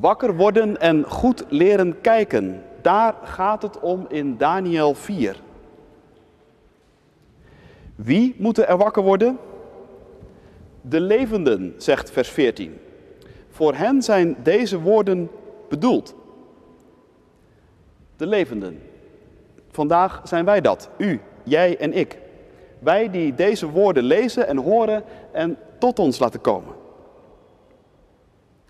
wakker 0.00 0.36
worden 0.36 0.80
en 0.80 1.04
goed 1.04 1.44
leren 1.48 2.00
kijken, 2.00 2.62
daar 2.82 3.14
gaat 3.22 3.62
het 3.62 3.80
om 3.80 4.06
in 4.08 4.36
Daniel 4.36 4.94
4. 4.94 5.40
Wie 7.94 8.34
moeten 8.38 8.68
er 8.68 8.76
wakker 8.76 9.02
worden? 9.02 9.38
De 10.80 11.00
levenden, 11.00 11.74
zegt 11.76 12.10
vers 12.10 12.28
14. 12.28 12.78
Voor 13.50 13.74
hen 13.74 14.02
zijn 14.02 14.36
deze 14.42 14.80
woorden 14.80 15.30
bedoeld. 15.68 16.14
De 18.16 18.26
levenden. 18.26 18.82
Vandaag 19.70 20.20
zijn 20.24 20.44
wij 20.44 20.60
dat, 20.60 20.88
u, 20.98 21.20
jij 21.42 21.78
en 21.78 21.92
ik. 21.92 22.18
Wij 22.78 23.10
die 23.10 23.34
deze 23.34 23.70
woorden 23.70 24.02
lezen 24.02 24.46
en 24.46 24.56
horen 24.56 25.04
en 25.32 25.58
tot 25.78 25.98
ons 25.98 26.18
laten 26.18 26.40
komen. 26.40 26.74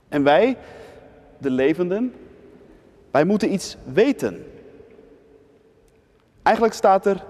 En 0.08 0.22
wij, 0.22 0.56
de 1.38 1.50
levenden, 1.50 2.14
wij 3.10 3.24
moeten 3.24 3.52
iets 3.52 3.76
weten. 3.92 4.46
Eigenlijk 6.42 6.76
staat 6.76 7.06
er 7.06 7.24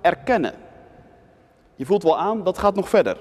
erkennen. 0.00 0.54
Je 1.76 1.86
voelt 1.86 2.02
wel 2.02 2.18
aan, 2.18 2.44
dat 2.44 2.58
gaat 2.58 2.74
nog 2.74 2.88
verder. 2.88 3.16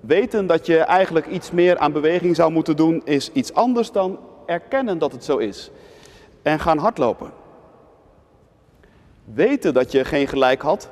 Weten 0.00 0.46
dat 0.46 0.66
je 0.66 0.78
eigenlijk 0.78 1.26
iets 1.26 1.50
meer 1.50 1.78
aan 1.78 1.92
beweging 1.92 2.36
zou 2.36 2.52
moeten 2.52 2.76
doen, 2.76 3.02
is 3.04 3.32
iets 3.32 3.54
anders 3.54 3.92
dan 3.92 4.18
erkennen 4.46 4.98
dat 4.98 5.12
het 5.12 5.24
zo 5.24 5.36
is. 5.36 5.70
En 6.42 6.60
gaan 6.60 6.78
hardlopen. 6.78 7.30
Weten 9.24 9.74
dat 9.74 9.92
je 9.92 10.04
geen 10.04 10.28
gelijk 10.28 10.62
had, 10.62 10.88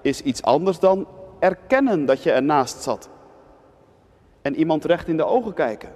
is 0.00 0.20
iets 0.20 0.42
anders 0.42 0.78
dan 0.78 1.06
erkennen 1.38 2.06
dat 2.06 2.22
je 2.22 2.32
ernaast 2.32 2.82
zat. 2.82 3.08
En 4.42 4.56
iemand 4.56 4.84
recht 4.84 5.08
in 5.08 5.16
de 5.16 5.24
ogen 5.24 5.54
kijken 5.54 5.92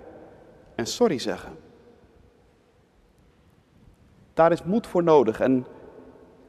en 0.75 0.87
sorry 0.87 1.19
zeggen. 1.19 1.66
Daar 4.37 4.53
is 4.53 4.63
moed 4.63 4.87
voor 4.87 5.03
nodig 5.03 5.41
en 5.41 5.67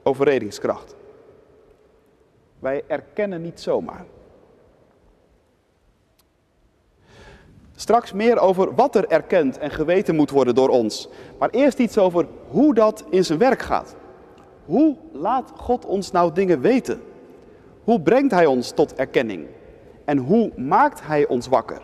overredingskracht. 0.03 0.95
Wij 2.59 2.83
erkennen 2.87 3.41
niet 3.41 3.59
zomaar. 3.59 4.05
Straks 7.75 8.13
meer 8.13 8.39
over 8.39 8.75
wat 8.75 8.95
er 8.95 9.07
erkend 9.07 9.57
en 9.57 9.71
geweten 9.71 10.15
moet 10.15 10.29
worden 10.29 10.55
door 10.55 10.69
ons. 10.69 11.09
Maar 11.39 11.49
eerst 11.49 11.79
iets 11.79 11.97
over 11.97 12.27
hoe 12.49 12.73
dat 12.73 13.05
in 13.09 13.25
zijn 13.25 13.39
werk 13.39 13.61
gaat. 13.61 13.95
Hoe 14.65 14.95
laat 15.11 15.51
God 15.55 15.85
ons 15.85 16.11
nou 16.11 16.33
dingen 16.33 16.61
weten? 16.61 17.01
Hoe 17.83 18.01
brengt 18.01 18.31
Hij 18.31 18.45
ons 18.45 18.71
tot 18.71 18.93
erkenning? 18.95 19.47
En 20.05 20.17
hoe 20.17 20.51
maakt 20.55 21.01
Hij 21.07 21.27
ons 21.27 21.47
wakker? 21.47 21.81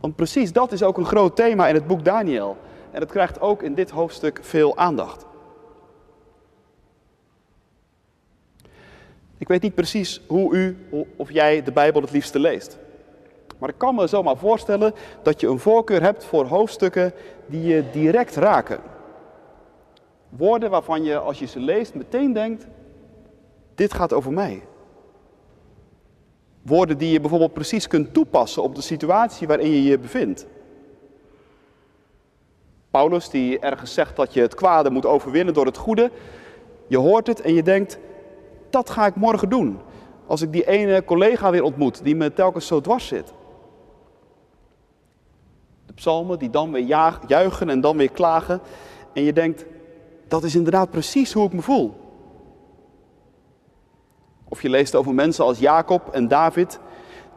Want 0.00 0.16
precies 0.16 0.52
dat 0.52 0.72
is 0.72 0.82
ook 0.82 0.98
een 0.98 1.04
groot 1.04 1.36
thema 1.36 1.68
in 1.68 1.74
het 1.74 1.86
boek 1.86 2.04
Daniel. 2.04 2.56
En 2.92 3.00
het 3.00 3.10
krijgt 3.10 3.40
ook 3.40 3.62
in 3.62 3.74
dit 3.74 3.90
hoofdstuk 3.90 4.38
veel 4.42 4.76
aandacht. 4.76 5.26
Ik 9.38 9.48
weet 9.48 9.62
niet 9.62 9.74
precies 9.74 10.20
hoe 10.26 10.54
u 10.54 10.76
of 11.16 11.30
jij 11.30 11.62
de 11.62 11.72
Bijbel 11.72 12.00
het 12.00 12.10
liefste 12.10 12.38
leest. 12.38 12.78
Maar 13.58 13.68
ik 13.68 13.78
kan 13.78 13.94
me 13.94 14.06
zomaar 14.06 14.36
voorstellen 14.36 14.94
dat 15.22 15.40
je 15.40 15.48
een 15.48 15.58
voorkeur 15.58 16.02
hebt 16.02 16.24
voor 16.24 16.46
hoofdstukken 16.46 17.12
die 17.46 17.62
je 17.62 17.84
direct 17.92 18.36
raken. 18.36 18.80
Woorden 20.28 20.70
waarvan 20.70 21.04
je 21.04 21.18
als 21.18 21.38
je 21.38 21.46
ze 21.46 21.60
leest 21.60 21.94
meteen 21.94 22.32
denkt, 22.32 22.66
dit 23.74 23.94
gaat 23.94 24.12
over 24.12 24.32
mij. 24.32 24.62
Woorden 26.62 26.98
die 26.98 27.12
je 27.12 27.20
bijvoorbeeld 27.20 27.52
precies 27.52 27.86
kunt 27.86 28.14
toepassen 28.14 28.62
op 28.62 28.74
de 28.74 28.82
situatie 28.82 29.46
waarin 29.46 29.70
je 29.70 29.82
je 29.82 29.98
bevindt. 29.98 30.46
Paulus 32.92 33.28
die 33.30 33.58
ergens 33.58 33.94
zegt 33.94 34.16
dat 34.16 34.34
je 34.34 34.40
het 34.40 34.54
kwade 34.54 34.90
moet 34.90 35.06
overwinnen 35.06 35.54
door 35.54 35.66
het 35.66 35.76
goede. 35.76 36.10
Je 36.86 36.98
hoort 36.98 37.26
het 37.26 37.40
en 37.40 37.54
je 37.54 37.62
denkt, 37.62 37.98
dat 38.70 38.90
ga 38.90 39.06
ik 39.06 39.14
morgen 39.14 39.48
doen. 39.48 39.78
Als 40.26 40.42
ik 40.42 40.52
die 40.52 40.66
ene 40.66 41.04
collega 41.04 41.50
weer 41.50 41.62
ontmoet 41.62 42.04
die 42.04 42.16
me 42.16 42.32
telkens 42.32 42.66
zo 42.66 42.80
dwars 42.80 43.06
zit. 43.06 43.32
De 45.86 45.92
psalmen 45.92 46.38
die 46.38 46.50
dan 46.50 46.72
weer 46.72 46.84
juichen 47.26 47.68
en 47.68 47.80
dan 47.80 47.96
weer 47.96 48.10
klagen. 48.10 48.60
En 49.12 49.22
je 49.22 49.32
denkt, 49.32 49.64
dat 50.28 50.44
is 50.44 50.54
inderdaad 50.54 50.90
precies 50.90 51.32
hoe 51.32 51.46
ik 51.46 51.52
me 51.52 51.62
voel. 51.62 51.94
Of 54.48 54.62
je 54.62 54.68
leest 54.68 54.94
over 54.94 55.14
mensen 55.14 55.44
als 55.44 55.58
Jacob 55.58 56.08
en 56.08 56.28
David, 56.28 56.78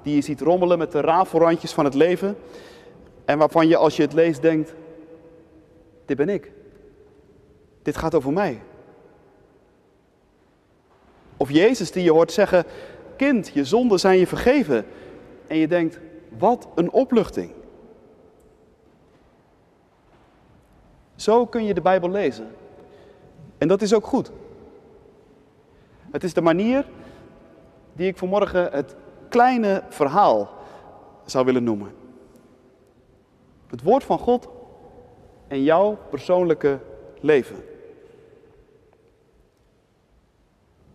die 0.02 0.16
je 0.16 0.22
ziet 0.22 0.42
rommelen 0.42 0.78
met 0.78 0.92
de 0.92 1.02
rafelrandjes 1.02 1.74
van 1.74 1.86
het 1.86 1.94
leven. 1.94 2.38
En 3.26 3.38
waarvan 3.38 3.68
je 3.68 3.78
als 3.78 3.96
je 3.96 4.02
het 4.02 4.14
leest 4.14 4.42
denkt, 4.42 4.74
dit 6.06 6.18
ben 6.18 6.30
ik. 6.30 6.52
Dit 7.82 7.98
gaat 7.98 8.16
over 8.16 8.34
mij. 8.34 8.62
Of 11.38 11.52
Jezus 11.52 11.92
die 11.92 12.04
je 12.04 12.12
hoort 12.12 12.32
zeggen, 12.32 12.66
kind, 13.18 13.48
je 13.54 13.66
zonden 13.66 14.00
zijn 14.00 14.20
je 14.20 14.28
vergeven. 14.28 14.86
En 15.48 15.58
je 15.58 15.68
denkt, 15.68 16.00
wat 16.38 16.68
een 16.76 16.92
opluchting. 16.92 17.52
Zo 21.16 21.46
kun 21.46 21.66
je 21.66 21.74
de 21.74 21.82
Bijbel 21.82 22.10
lezen. 22.10 22.48
En 23.58 23.68
dat 23.68 23.82
is 23.82 23.94
ook 23.94 24.06
goed. 24.06 24.32
Het 26.12 26.24
is 26.24 26.34
de 26.34 26.42
manier 26.42 26.86
die 27.94 28.08
ik 28.08 28.18
vanmorgen 28.18 28.72
het 28.72 28.96
kleine 29.30 29.84
verhaal 29.90 30.50
zou 31.26 31.46
willen 31.46 31.64
noemen. 31.64 31.92
Het 33.68 33.84
woord 33.84 34.04
van 34.04 34.20
God 34.20 34.48
en 35.56 35.64
jouw 35.64 35.98
persoonlijke 36.10 36.80
leven. 37.20 37.56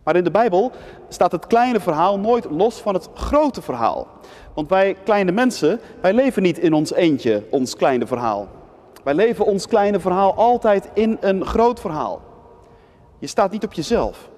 Maar 0.03 0.15
in 0.15 0.23
de 0.23 0.31
Bijbel 0.31 0.71
staat 1.09 1.31
het 1.31 1.47
kleine 1.47 1.79
verhaal 1.79 2.19
nooit 2.19 2.45
los 2.49 2.81
van 2.81 2.93
het 2.93 3.09
grote 3.13 3.61
verhaal. 3.61 4.07
Want 4.53 4.69
wij 4.69 4.95
kleine 5.03 5.31
mensen, 5.31 5.79
wij 6.01 6.13
leven 6.13 6.41
niet 6.41 6.57
in 6.57 6.73
ons 6.73 6.93
eentje, 6.93 7.43
ons 7.49 7.75
kleine 7.75 8.07
verhaal. 8.07 8.47
Wij 9.03 9.13
leven 9.13 9.45
ons 9.45 9.67
kleine 9.67 9.99
verhaal 9.99 10.33
altijd 10.33 10.89
in 10.93 11.17
een 11.19 11.45
groot 11.45 11.79
verhaal. 11.79 12.21
Je 13.19 13.27
staat 13.27 13.51
niet 13.51 13.63
op 13.63 13.73
jezelf. 13.73 14.29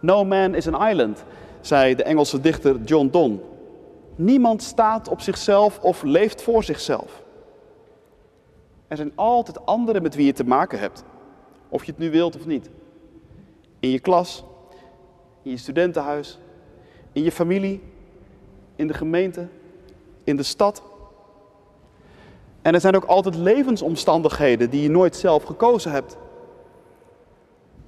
No 0.00 0.24
man 0.24 0.54
is 0.54 0.68
an 0.68 0.88
island, 0.88 1.24
zei 1.60 1.94
de 1.94 2.02
Engelse 2.02 2.40
dichter 2.40 2.76
John 2.84 3.08
Donne. 3.10 3.38
Niemand 4.16 4.62
staat 4.62 5.08
op 5.08 5.20
zichzelf 5.20 5.78
of 5.78 6.02
leeft 6.02 6.42
voor 6.42 6.64
zichzelf. 6.64 7.22
Er 8.92 8.98
zijn 8.98 9.12
altijd 9.14 9.66
anderen 9.66 10.02
met 10.02 10.14
wie 10.14 10.26
je 10.26 10.32
te 10.32 10.44
maken 10.44 10.78
hebt, 10.78 11.04
of 11.68 11.84
je 11.84 11.90
het 11.90 12.00
nu 12.00 12.10
wilt 12.10 12.36
of 12.36 12.46
niet. 12.46 12.70
In 13.80 13.88
je 13.88 14.00
klas, 14.00 14.44
in 15.42 15.50
je 15.50 15.56
studentenhuis, 15.56 16.38
in 17.12 17.22
je 17.22 17.32
familie, 17.32 17.82
in 18.76 18.86
de 18.86 18.94
gemeente, 18.94 19.48
in 20.24 20.36
de 20.36 20.42
stad. 20.42 20.82
En 22.62 22.74
er 22.74 22.80
zijn 22.80 22.96
ook 22.96 23.04
altijd 23.04 23.34
levensomstandigheden 23.34 24.70
die 24.70 24.82
je 24.82 24.90
nooit 24.90 25.16
zelf 25.16 25.42
gekozen 25.42 25.92
hebt. 25.92 26.16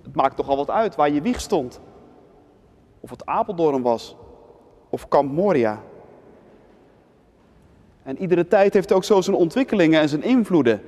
Het 0.03 0.15
maakt 0.15 0.37
toch 0.37 0.49
al 0.49 0.57
wat 0.57 0.71
uit 0.71 0.95
waar 0.95 1.11
je 1.11 1.23
wieg 1.23 1.41
stond. 1.41 1.81
Of 3.01 3.11
het 3.11 3.27
Apeldoorn 3.27 3.83
was. 3.83 4.17
Of 4.89 5.09
Kamp 5.09 5.33
Moria. 5.33 5.83
En 8.05 8.19
iedere 8.19 8.49
tijd 8.49 8.75
heeft 8.75 8.93
ook 8.93 9.05
zo 9.05 9.21
zijn 9.21 9.37
ontwikkelingen 9.37 10.01
en 10.01 10.09
zijn 10.09 10.23
invloeden. 10.23 10.83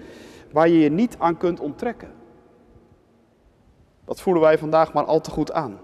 Waar 0.52 0.68
je 0.68 0.78
je 0.78 0.90
niet 0.90 1.16
aan 1.18 1.36
kunt 1.36 1.60
onttrekken. 1.60 2.12
Dat 4.04 4.20
voelen 4.20 4.42
wij 4.42 4.58
vandaag 4.58 4.92
maar 4.92 5.04
al 5.04 5.20
te 5.20 5.30
goed 5.30 5.52
aan. 5.52 5.78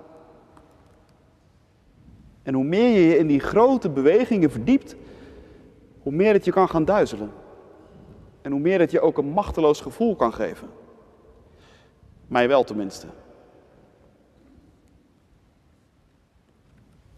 En 2.42 2.54
hoe 2.54 2.64
meer 2.64 2.88
je 2.88 3.06
je 3.06 3.18
in 3.18 3.26
die 3.26 3.40
grote 3.40 3.90
bewegingen 3.90 4.50
verdiept, 4.50 4.96
hoe 6.02 6.12
meer 6.12 6.32
het 6.32 6.44
je 6.44 6.52
kan 6.52 6.68
gaan 6.68 6.84
duizelen. 6.84 7.30
En 8.42 8.52
hoe 8.52 8.60
meer 8.60 8.80
het 8.80 8.90
je 8.90 9.00
ook 9.00 9.18
een 9.18 9.28
machteloos 9.28 9.80
gevoel 9.80 10.16
kan 10.16 10.32
geven. 10.32 10.68
Mij 12.26 12.48
wel 12.48 12.64
tenminste. 12.64 13.06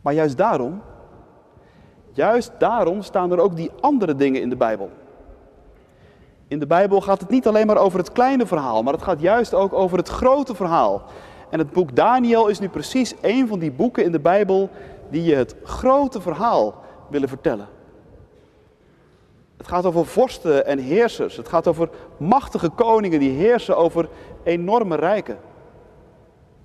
Maar 0.00 0.14
juist 0.14 0.36
daarom, 0.36 0.82
juist 2.16 2.52
daarom 2.58 3.02
staan 3.02 3.32
er 3.32 3.38
ook 3.38 3.56
die 3.56 3.70
andere 3.80 4.16
dingen 4.16 4.40
in 4.40 4.48
de 4.48 4.56
Bijbel. 4.56 4.90
In 6.48 6.58
de 6.58 6.66
Bijbel 6.66 7.00
gaat 7.00 7.20
het 7.20 7.30
niet 7.30 7.46
alleen 7.46 7.66
maar 7.66 7.76
over 7.76 7.98
het 7.98 8.12
kleine 8.12 8.46
verhaal, 8.46 8.82
maar 8.82 8.92
het 8.92 9.02
gaat 9.02 9.20
juist 9.20 9.54
ook 9.54 9.72
over 9.72 9.98
het 9.98 10.08
grote 10.08 10.54
verhaal. 10.54 11.02
En 11.50 11.58
het 11.58 11.72
boek 11.72 11.96
Daniel 11.96 12.48
is 12.48 12.58
nu 12.58 12.68
precies 12.68 13.14
een 13.20 13.48
van 13.48 13.58
die 13.58 13.72
boeken 13.72 14.04
in 14.04 14.12
de 14.12 14.20
Bijbel 14.20 14.70
die 15.10 15.24
je 15.24 15.34
het 15.34 15.54
grote 15.62 16.20
verhaal 16.20 16.74
willen 17.08 17.28
vertellen. 17.28 17.68
Het 19.56 19.66
gaat 19.66 19.86
over 19.86 20.06
vorsten 20.06 20.66
en 20.66 20.78
heersers. 20.78 21.36
Het 21.36 21.48
gaat 21.48 21.66
over 21.66 21.88
machtige 22.16 22.68
koningen 22.68 23.20
die 23.20 23.30
heersen 23.30 23.76
over 23.76 24.08
enorme 24.42 24.96
rijken. 24.96 25.38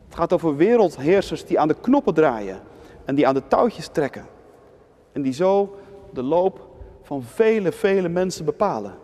Het 0.06 0.18
gaat 0.18 0.34
over 0.34 0.56
wereldheersers 0.56 1.46
die 1.46 1.60
aan 1.60 1.68
de 1.68 1.76
knoppen 1.82 2.14
draaien 2.14 2.60
en 3.06 3.16
die 3.16 3.28
aan 3.28 3.34
de 3.34 3.48
touwtjes 3.48 3.88
trekken. 3.88 4.26
En 5.12 5.22
die 5.22 5.34
zo 5.34 5.76
de 6.14 6.24
loop 6.24 6.68
van 7.02 7.24
vele, 7.24 7.72
vele 7.72 8.10
mensen 8.10 8.46
bepalen. 8.46 8.98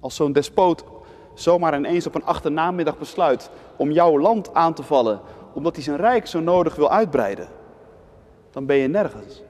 Als 0.00 0.14
zo'n 0.14 0.32
despoot 0.32 0.84
zomaar 1.34 1.76
ineens 1.76 2.06
op 2.06 2.14
een 2.14 2.24
achternamiddag 2.24 2.98
besluit 2.98 3.50
om 3.76 3.90
jouw 3.90 4.18
land 4.18 4.54
aan 4.54 4.74
te 4.74 4.82
vallen, 4.82 5.20
omdat 5.52 5.74
hij 5.74 5.84
zijn 5.84 5.96
rijk 5.96 6.26
zo 6.26 6.40
nodig 6.40 6.74
wil 6.74 6.90
uitbreiden, 6.90 7.48
dan 8.50 8.66
ben 8.66 8.76
je 8.76 8.88
nergens. 8.88 9.42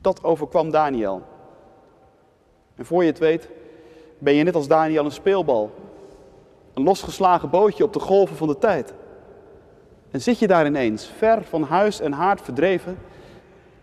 Dat 0.00 0.24
overkwam 0.24 0.70
Daniel. 0.70 1.22
En 2.74 2.86
voor 2.86 3.02
je 3.02 3.10
het 3.10 3.18
weet, 3.18 3.48
ben 4.18 4.34
je 4.34 4.44
net 4.44 4.54
als 4.54 4.68
Daniel 4.68 5.04
een 5.04 5.10
speelbal. 5.10 5.70
Een 6.74 6.82
losgeslagen 6.82 7.50
bootje 7.50 7.84
op 7.84 7.92
de 7.92 8.00
golven 8.00 8.36
van 8.36 8.48
de 8.48 8.58
tijd. 8.58 8.94
En 10.12 10.20
zit 10.20 10.38
je 10.38 10.46
daar 10.46 10.66
ineens, 10.66 11.06
ver 11.06 11.44
van 11.44 11.62
huis 11.62 12.00
en 12.00 12.12
haard 12.12 12.40
verdreven. 12.40 12.98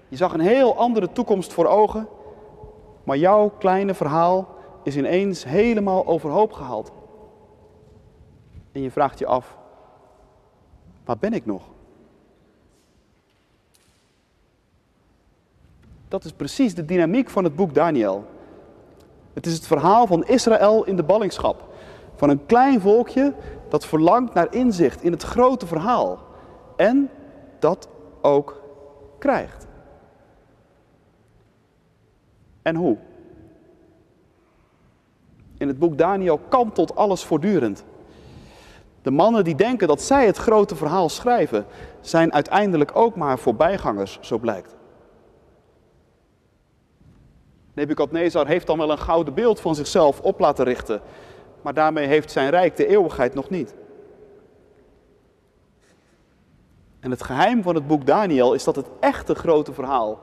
Je 0.07 0.15
zag 0.15 0.33
een 0.33 0.39
heel 0.39 0.77
andere 0.77 1.11
toekomst 1.11 1.53
voor 1.53 1.65
ogen. 1.65 2.07
Maar 3.03 3.17
jouw 3.17 3.49
kleine 3.49 3.93
verhaal 3.93 4.47
is 4.83 4.97
ineens 4.97 5.43
helemaal 5.43 6.07
overhoop 6.07 6.53
gehaald. 6.53 6.91
En 8.71 8.81
je 8.81 8.91
vraagt 8.91 9.19
je 9.19 9.25
af, 9.25 9.57
waar 11.05 11.17
ben 11.17 11.33
ik 11.33 11.45
nog? 11.45 11.63
Dat 16.07 16.23
is 16.25 16.31
precies 16.31 16.75
de 16.75 16.85
dynamiek 16.85 17.29
van 17.29 17.43
het 17.43 17.55
boek 17.55 17.73
Daniel. 17.73 18.25
Het 19.33 19.45
is 19.45 19.53
het 19.53 19.67
verhaal 19.67 20.07
van 20.07 20.25
Israël 20.25 20.83
in 20.83 20.95
de 20.95 21.03
ballingschap. 21.03 21.67
Van 22.15 22.29
een 22.29 22.45
klein 22.45 22.81
volkje 22.81 23.33
dat 23.69 23.85
verlangt 23.85 24.33
naar 24.33 24.53
inzicht 24.53 25.03
in 25.03 25.11
het 25.11 25.23
grote 25.23 25.67
verhaal 25.67 26.19
en 26.75 27.09
dat 27.59 27.89
ook 28.21 28.61
krijgt. 29.17 29.67
En 32.61 32.75
hoe? 32.75 32.97
In 35.57 35.67
het 35.67 35.79
boek 35.79 35.97
Daniel 35.97 36.37
kantelt 36.37 36.95
alles 36.95 37.23
voortdurend. 37.23 37.83
De 39.01 39.11
mannen 39.11 39.43
die 39.43 39.55
denken 39.55 39.87
dat 39.87 40.01
zij 40.01 40.25
het 40.25 40.37
grote 40.37 40.75
verhaal 40.75 41.09
schrijven, 41.09 41.65
zijn 42.01 42.33
uiteindelijk 42.33 42.91
ook 42.93 43.15
maar 43.15 43.39
voorbijgangers, 43.39 44.17
zo 44.21 44.37
blijkt. 44.37 44.75
Nebukadnezar 47.73 48.47
heeft 48.47 48.67
dan 48.67 48.77
wel 48.77 48.91
een 48.91 48.97
gouden 48.97 49.33
beeld 49.33 49.59
van 49.59 49.75
zichzelf 49.75 50.21
op 50.21 50.39
laten 50.39 50.65
richten, 50.65 51.01
maar 51.61 51.73
daarmee 51.73 52.07
heeft 52.07 52.31
zijn 52.31 52.49
rijk 52.49 52.75
de 52.75 52.87
eeuwigheid 52.87 53.33
nog 53.33 53.49
niet. 53.49 53.73
En 56.99 57.11
het 57.11 57.23
geheim 57.23 57.63
van 57.63 57.75
het 57.75 57.87
boek 57.87 58.05
Daniel 58.05 58.53
is 58.53 58.63
dat 58.63 58.75
het 58.75 58.87
echte 58.99 59.35
grote 59.35 59.73
verhaal 59.73 60.19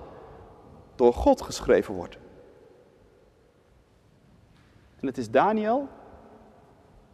door 0.95 1.13
God 1.13 1.43
geschreven 1.43 1.95
wordt. 1.95 2.19
En 5.01 5.07
het 5.07 5.19
is 5.19 5.31
Daniel, 5.31 5.89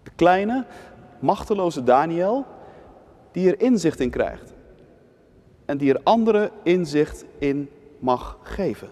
de 0.02 0.11
kleine, 0.17 0.67
machteloze 1.19 1.85
Daniel, 1.85 2.47
die 3.31 3.49
er 3.49 3.61
inzicht 3.61 4.00
in 4.00 4.11
krijgt. 4.11 4.52
En 5.64 5.79
die 5.79 5.95
er 5.95 6.00
anderen 6.02 6.50
inzicht 6.62 7.25
in 7.38 7.71
mag 7.99 8.38
geven. 8.43 8.88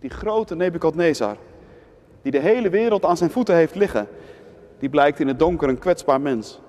Die 0.00 0.10
grote 0.10 0.56
Nebukadnezar, 0.56 1.36
die 2.22 2.32
de 2.32 2.38
hele 2.38 2.68
wereld 2.68 3.04
aan 3.04 3.16
zijn 3.16 3.30
voeten 3.30 3.54
heeft 3.54 3.74
liggen, 3.74 4.08
die 4.78 4.88
blijkt 4.88 5.20
in 5.20 5.28
het 5.28 5.38
donker 5.38 5.68
een 5.68 5.78
kwetsbaar 5.78 6.20
mens. 6.20 6.60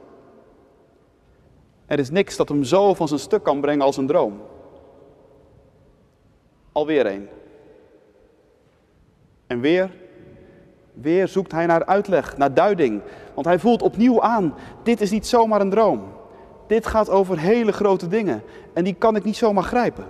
Er 1.86 2.00
is 2.00 2.10
niks 2.10 2.36
dat 2.36 2.50
hem 2.50 2.63
zo 2.63 2.94
van 2.94 3.08
zijn 3.08 3.20
stuk 3.20 3.44
kan 3.44 3.62
brengen 3.62 3.86
als 3.86 3.98
een 3.98 4.08
droom. 4.08 4.41
Alweer 6.72 7.06
een. 7.06 7.27
En 9.48 9.60
weer, 9.60 9.91
weer 10.94 11.27
zoekt 11.27 11.51
hij 11.51 11.65
naar 11.65 11.86
uitleg, 11.86 12.38
naar 12.38 12.53
duiding. 12.53 13.01
Want 13.34 13.48
hij 13.48 13.60
voelt 13.60 13.82
opnieuw 13.82 14.22
aan, 14.22 14.53
dit 14.84 15.01
is 15.01 15.12
niet 15.12 15.27
zomaar 15.27 15.62
een 15.62 15.70
droom. 15.70 16.03
Dit 16.68 16.88
gaat 16.88 17.10
over 17.10 17.39
hele 17.39 17.72
grote 17.72 18.08
dingen 18.08 18.44
en 18.74 18.84
die 18.84 18.94
kan 18.94 19.15
ik 19.15 19.24
niet 19.24 19.38
zomaar 19.38 19.63
grijpen. 19.63 20.06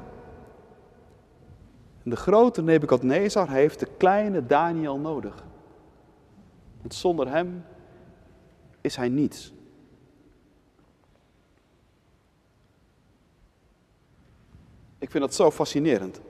De 2.03 2.15
grote 2.15 2.61
Nebukadnezar 2.61 3.49
heeft 3.49 3.79
de 3.79 3.87
kleine 3.97 4.45
Daniel 4.45 4.97
nodig. 4.97 5.43
Want 6.81 6.93
zonder 6.93 7.31
hem 7.31 7.63
is 8.81 8.95
hij 8.95 9.09
niets. 9.09 9.53
Ik 14.97 15.11
vind 15.11 15.23
dat 15.23 15.33
zo 15.33 15.51
fascinerend. 15.51 16.21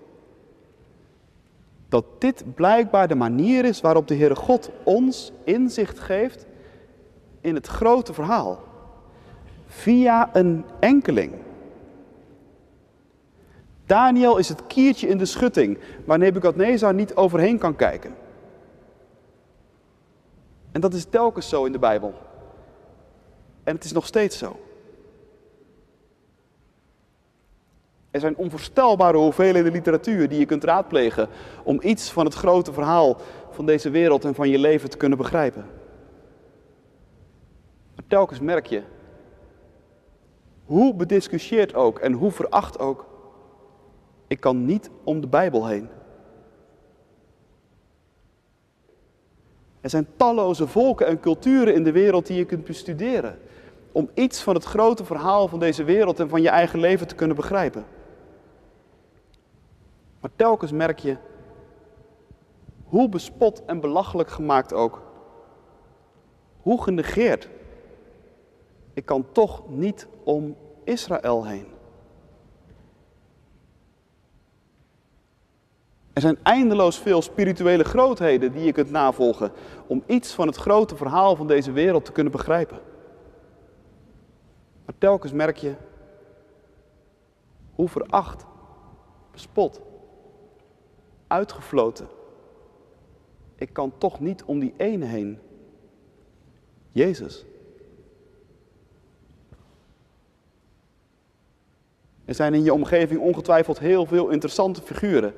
Dat 1.90 2.06
dit 2.18 2.56
blijkbaar 2.56 3.08
de 3.08 3.16
manier 3.16 3.66
is 3.66 3.82
waarop 3.82 4.08
de 4.08 4.16
Heere 4.16 4.36
God 4.36 4.70
ons 4.84 5.32
inzicht 5.44 6.00
geeft 6.00 6.46
in 7.42 7.56
het 7.56 7.68
grote 7.68 8.14
verhaal. 8.14 8.64
Via 9.68 10.36
een 10.36 10.66
enkeling. 10.80 11.34
Daniel 13.90 14.38
is 14.38 14.50
het 14.50 14.68
kiertje 14.68 15.08
in 15.08 15.18
de 15.18 15.26
schutting 15.26 15.78
waar 16.06 16.18
Nebukadnezar 16.18 16.94
niet 16.94 17.16
overheen 17.16 17.58
kan 17.58 17.76
kijken. 17.76 18.16
En 20.72 20.82
dat 20.82 20.94
is 20.94 21.06
telkens 21.06 21.50
zo 21.50 21.66
in 21.66 21.72
de 21.72 21.80
Bijbel. 21.80 22.14
En 23.64 23.76
het 23.76 23.84
is 23.84 23.92
nog 23.92 24.06
steeds 24.06 24.38
zo. 24.38 24.60
Er 28.12 28.20
zijn 28.20 28.36
onvoorstelbare 28.36 29.18
hoeveelheden 29.18 29.72
literatuur 29.72 30.30
die 30.30 30.40
je 30.40 30.46
kunt 30.46 30.64
raadplegen 30.64 31.30
om 31.64 31.80
iets 31.82 32.12
van 32.12 32.26
het 32.26 32.34
grote 32.34 32.74
verhaal 32.74 33.18
van 33.52 33.66
deze 33.66 33.90
wereld 33.90 34.26
en 34.26 34.36
van 34.36 34.50
je 34.50 34.60
leven 34.60 34.90
te 34.90 34.98
kunnen 34.98 35.18
begrijpen. 35.18 35.66
Maar 37.96 38.06
telkens 38.08 38.40
merk 38.40 38.66
je, 38.66 38.84
hoe 40.66 40.96
bediscussieerd 40.96 41.74
ook 41.74 42.00
en 42.00 42.14
hoe 42.14 42.32
veracht 42.32 42.80
ook, 42.80 43.09
ik 44.30 44.40
kan 44.40 44.66
niet 44.66 44.90
om 45.04 45.22
de 45.22 45.28
Bijbel 45.28 45.68
heen. 45.68 45.90
Er 49.82 49.90
zijn 49.90 50.08
talloze 50.16 50.68
volken 50.68 51.08
en 51.08 51.20
culturen 51.20 51.74
in 51.74 51.84
de 51.84 51.92
wereld 51.92 52.28
die 52.28 52.38
je 52.38 52.46
kunt 52.46 52.64
bestuderen 52.64 53.40
om 53.92 54.10
iets 54.14 54.42
van 54.42 54.56
het 54.56 54.64
grote 54.64 55.06
verhaal 55.06 55.48
van 55.48 55.60
deze 55.60 55.84
wereld 55.84 56.20
en 56.20 56.30
van 56.30 56.42
je 56.42 56.50
eigen 56.50 56.80
leven 56.80 57.08
te 57.08 57.16
kunnen 57.16 57.36
begrijpen. 57.36 57.86
Maar 60.20 60.32
telkens 60.36 60.72
merk 60.72 61.00
je 61.00 61.18
hoe 62.84 63.10
bespot 63.10 63.66
en 63.66 63.80
belachelijk 63.80 64.30
gemaakt 64.30 64.74
ook. 64.74 65.02
Hoe 66.62 66.84
genegeerd. 66.84 67.50
Ik 68.94 69.06
kan 69.06 69.26
toch 69.32 69.70
niet 69.70 70.08
om 70.24 70.56
Israël 70.84 71.46
heen. 71.46 71.78
Er 76.20 76.26
zijn 76.26 76.44
eindeloos 76.44 76.98
veel 76.98 77.22
spirituele 77.22 77.84
grootheden 77.84 78.52
die 78.52 78.64
je 78.64 78.72
kunt 78.72 78.92
navolgen 78.92 79.52
om 79.88 80.04
iets 80.06 80.34
van 80.34 80.48
het 80.48 80.56
grote 80.56 80.96
verhaal 80.96 81.36
van 81.36 81.48
deze 81.48 81.72
wereld 81.72 82.06
te 82.06 82.12
kunnen 82.12 82.32
begrijpen. 82.32 82.80
Maar 84.86 84.96
telkens 84.98 85.32
merk 85.32 85.58
je 85.58 85.74
hoe 87.76 87.90
veracht, 87.90 88.46
bespot 89.32 89.82
uitgefloten. 91.28 92.08
Ik 93.56 93.74
kan 93.74 93.94
toch 93.98 94.20
niet 94.20 94.44
om 94.44 94.60
die 94.60 94.74
ene 94.78 95.06
heen. 95.06 95.40
Jezus. 96.92 97.46
Er 102.26 102.36
zijn 102.36 102.54
in 102.54 102.64
je 102.64 102.74
omgeving 102.74 103.20
ongetwijfeld 103.20 103.80
heel 103.80 104.06
veel 104.06 104.30
interessante 104.30 104.82
figuren. 104.82 105.34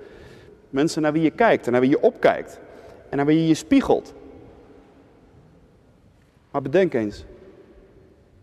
Mensen 0.71 1.01
naar 1.01 1.13
wie 1.13 1.21
je 1.21 1.31
kijkt 1.31 1.65
en 1.65 1.71
naar 1.71 1.81
wie 1.81 1.89
je 1.89 2.01
opkijkt 2.01 2.59
en 3.09 3.17
naar 3.17 3.25
wie 3.25 3.39
je 3.39 3.47
je 3.47 3.53
spiegelt. 3.53 4.13
Maar 6.51 6.61
bedenk 6.61 6.93
eens, 6.93 7.25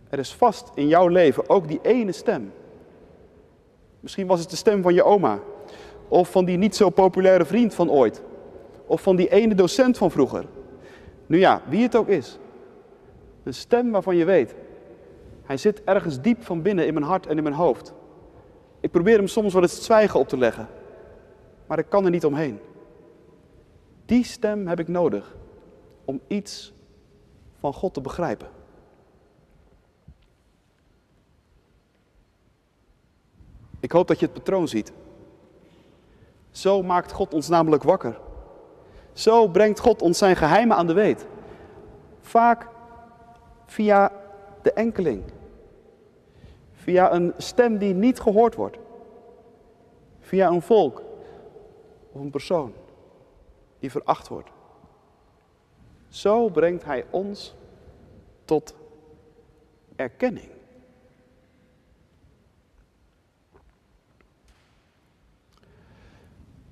er 0.08 0.18
is 0.18 0.34
vast 0.34 0.70
in 0.74 0.88
jouw 0.88 1.08
leven 1.08 1.48
ook 1.48 1.68
die 1.68 1.80
ene 1.82 2.12
stem. 2.12 2.52
Misschien 4.00 4.26
was 4.26 4.40
het 4.40 4.50
de 4.50 4.56
stem 4.56 4.82
van 4.82 4.94
je 4.94 5.04
oma, 5.04 5.38
of 6.08 6.30
van 6.30 6.44
die 6.44 6.56
niet 6.56 6.76
zo 6.76 6.90
populaire 6.90 7.44
vriend 7.44 7.74
van 7.74 7.90
ooit. 7.90 8.22
Of 8.86 9.02
van 9.02 9.16
die 9.16 9.28
ene 9.28 9.54
docent 9.54 9.98
van 9.98 10.10
vroeger. 10.10 10.44
Nu 11.26 11.38
ja, 11.38 11.62
wie 11.68 11.82
het 11.82 11.96
ook 11.96 12.08
is. 12.08 12.38
Een 13.42 13.54
stem 13.54 13.90
waarvan 13.90 14.16
je 14.16 14.24
weet. 14.24 14.54
Hij 15.42 15.56
zit 15.56 15.84
ergens 15.84 16.20
diep 16.20 16.44
van 16.44 16.62
binnen 16.62 16.86
in 16.86 16.94
mijn 16.94 17.06
hart 17.06 17.26
en 17.26 17.36
in 17.36 17.42
mijn 17.42 17.54
hoofd. 17.54 17.92
Ik 18.80 18.90
probeer 18.90 19.16
hem 19.16 19.26
soms 19.26 19.52
wel 19.52 19.62
eens 19.62 19.74
het 19.74 19.82
zwijgen 19.82 20.20
op 20.20 20.28
te 20.28 20.38
leggen. 20.38 20.68
Maar 21.68 21.78
ik 21.78 21.88
kan 21.88 22.04
er 22.04 22.10
niet 22.10 22.24
omheen. 22.24 22.60
Die 24.06 24.24
stem 24.24 24.66
heb 24.66 24.78
ik 24.78 24.88
nodig 24.88 25.36
om 26.04 26.20
iets 26.26 26.72
van 27.58 27.74
God 27.74 27.94
te 27.94 28.00
begrijpen. 28.00 28.48
Ik 33.80 33.92
hoop 33.92 34.08
dat 34.08 34.18
je 34.18 34.24
het 34.24 34.34
patroon 34.34 34.68
ziet. 34.68 34.92
Zo 36.50 36.82
maakt 36.82 37.12
God 37.12 37.34
ons 37.34 37.48
namelijk 37.48 37.82
wakker. 37.82 38.20
Zo 39.12 39.48
brengt 39.48 39.78
God 39.78 40.02
ons 40.02 40.18
zijn 40.18 40.36
geheimen 40.36 40.76
aan 40.76 40.86
de 40.86 40.92
weet. 40.92 41.26
Vaak 42.20 42.68
via 43.66 44.12
de 44.62 44.72
enkeling. 44.72 45.22
Via 46.72 47.12
een 47.12 47.34
stem 47.36 47.78
die 47.78 47.94
niet 47.94 48.20
gehoord 48.20 48.54
wordt. 48.54 48.78
Via 50.20 50.48
een 50.48 50.62
volk 50.62 51.02
een 52.20 52.30
persoon 52.30 52.72
die 53.78 53.90
veracht 53.90 54.28
wordt. 54.28 54.50
Zo 56.08 56.48
brengt 56.48 56.84
Hij 56.84 57.04
ons 57.10 57.54
tot 58.44 58.74
erkenning. 59.96 60.48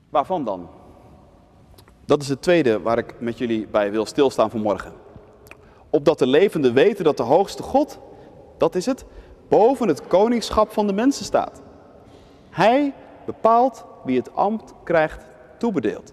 Waarvan 0.09 0.45
dan? 0.45 0.69
Dat 2.05 2.23
is 2.23 2.29
het 2.29 2.43
tweede 2.43 2.81
waar 2.81 2.99
ik 2.99 3.21
met 3.21 3.39
jullie 3.39 3.67
bij 3.67 3.91
wil 3.91 4.07
stilstaan 4.07 4.51
vanmorgen. 4.51 4.93
Opdat 5.91 6.19
de 6.19 6.27
levenden 6.27 6.75
weten 6.75 7.05
dat 7.05 7.17
de 7.17 7.23
hoogste 7.23 7.63
God, 7.63 7.99
dat 8.57 8.75
is 8.75 8.87
het, 8.87 9.05
boven 9.49 9.89
het 9.89 10.07
koningschap 10.07 10.73
van 10.73 10.87
de 10.87 10.93
mensen 10.93 11.25
staat. 11.25 11.63
Hij 12.51 12.95
bepaalt 13.25 13.85
wie 14.05 14.19
het 14.19 14.35
ambt 14.35 14.75
krijgt 14.85 15.25
toebedeeld. 15.59 16.13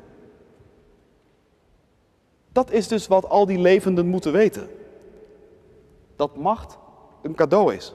Dat 2.52 2.72
is 2.72 2.88
dus 2.88 3.08
wat 3.08 3.30
al 3.30 3.46
die 3.46 3.58
levenden 3.58 4.08
moeten 4.08 4.32
weten. 4.32 4.70
Dat 6.16 6.36
macht 6.36 6.78
een 7.22 7.36
cadeau 7.36 7.74
is. 7.74 7.94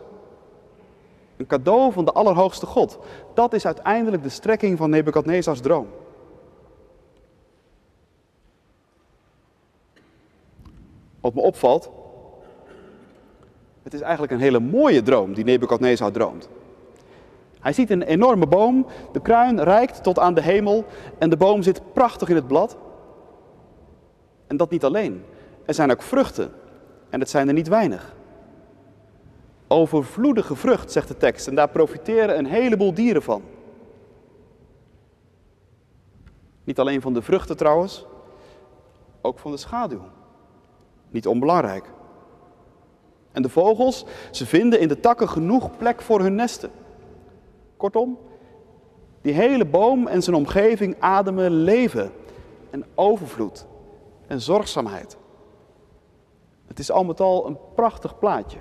Een 1.37 1.47
cadeau 1.47 1.93
van 1.93 2.05
de 2.05 2.13
Allerhoogste 2.13 2.67
God. 2.67 2.99
Dat 3.35 3.53
is 3.53 3.67
uiteindelijk 3.67 4.23
de 4.23 4.29
strekking 4.29 4.79
van 4.79 4.91
Nebukadnezars 4.91 5.61
droom. 5.61 5.87
Wat 11.21 11.35
me 11.35 11.41
opvalt, 11.41 11.91
het 13.83 13.95
is 13.95 14.01
eigenlijk 14.01 14.33
een 14.33 14.41
hele 14.41 14.61
mooie 14.61 15.03
droom 15.03 15.35
die 15.35 15.45
Nebukadnezar 15.45 16.11
droomt. 16.11 16.49
Hij 17.61 17.73
ziet 17.73 17.91
een 17.91 18.03
enorme 18.03 18.47
boom, 18.47 18.87
de 19.13 19.21
kruin 19.21 19.61
reikt 19.61 20.03
tot 20.03 20.19
aan 20.19 20.35
de 20.35 20.43
hemel 20.43 20.85
en 21.19 21.31
de 21.31 21.37
boom 21.37 21.63
zit 21.63 21.93
prachtig 21.93 22.29
in 22.29 22.37
het 22.37 22.47
blad. 22.47 22.77
En 24.47 24.57
dat 24.57 24.71
niet 24.71 24.85
alleen. 24.85 25.25
Er 25.65 25.75
zijn 25.75 25.91
ook 25.91 26.03
vruchten 26.03 26.51
en 27.11 27.21
het 27.21 27.31
zijn 27.31 27.49
er 27.49 27.55
niet 27.55 27.69
weinig. 27.69 28.17
Overvloedige 29.69 30.57
vrucht, 30.57 30.93
zegt 30.93 31.09
de 31.09 31.17
tekst, 31.17 31.49
en 31.49 31.55
daar 31.55 31.69
profiteren 31.69 32.39
een 32.39 32.47
heleboel 32.47 32.95
dieren 32.95 33.23
van. 33.23 33.43
Niet 36.65 36.79
alleen 36.79 37.01
van 37.01 37.15
de 37.15 37.23
vruchten 37.23 37.57
trouwens, 37.57 38.07
ook 39.21 39.39
van 39.39 39.51
de 39.51 39.57
schaduw. 39.57 40.03
Niet 41.11 41.27
onbelangrijk. 41.27 41.93
En 43.33 43.43
de 43.43 43.49
vogels, 43.49 44.05
ze 44.31 44.47
vinden 44.47 44.81
in 44.81 44.89
de 44.89 45.01
takken 45.01 45.29
genoeg 45.29 45.77
plek 45.77 46.03
voor 46.03 46.21
hun 46.21 46.35
nesten. 46.35 46.71
Kortom, 47.79 48.19
die 49.21 49.33
hele 49.33 49.65
boom 49.65 50.07
en 50.07 50.23
zijn 50.23 50.37
omgeving 50.37 50.97
ademen 50.99 51.51
leven 51.51 52.13
en 52.71 52.85
overvloed 52.95 53.67
en 54.27 54.41
zorgzaamheid. 54.41 55.17
Het 56.67 56.79
is 56.79 56.91
al 56.91 57.05
met 57.05 57.21
al 57.21 57.47
een 57.47 57.59
prachtig 57.75 58.19
plaatje. 58.19 58.59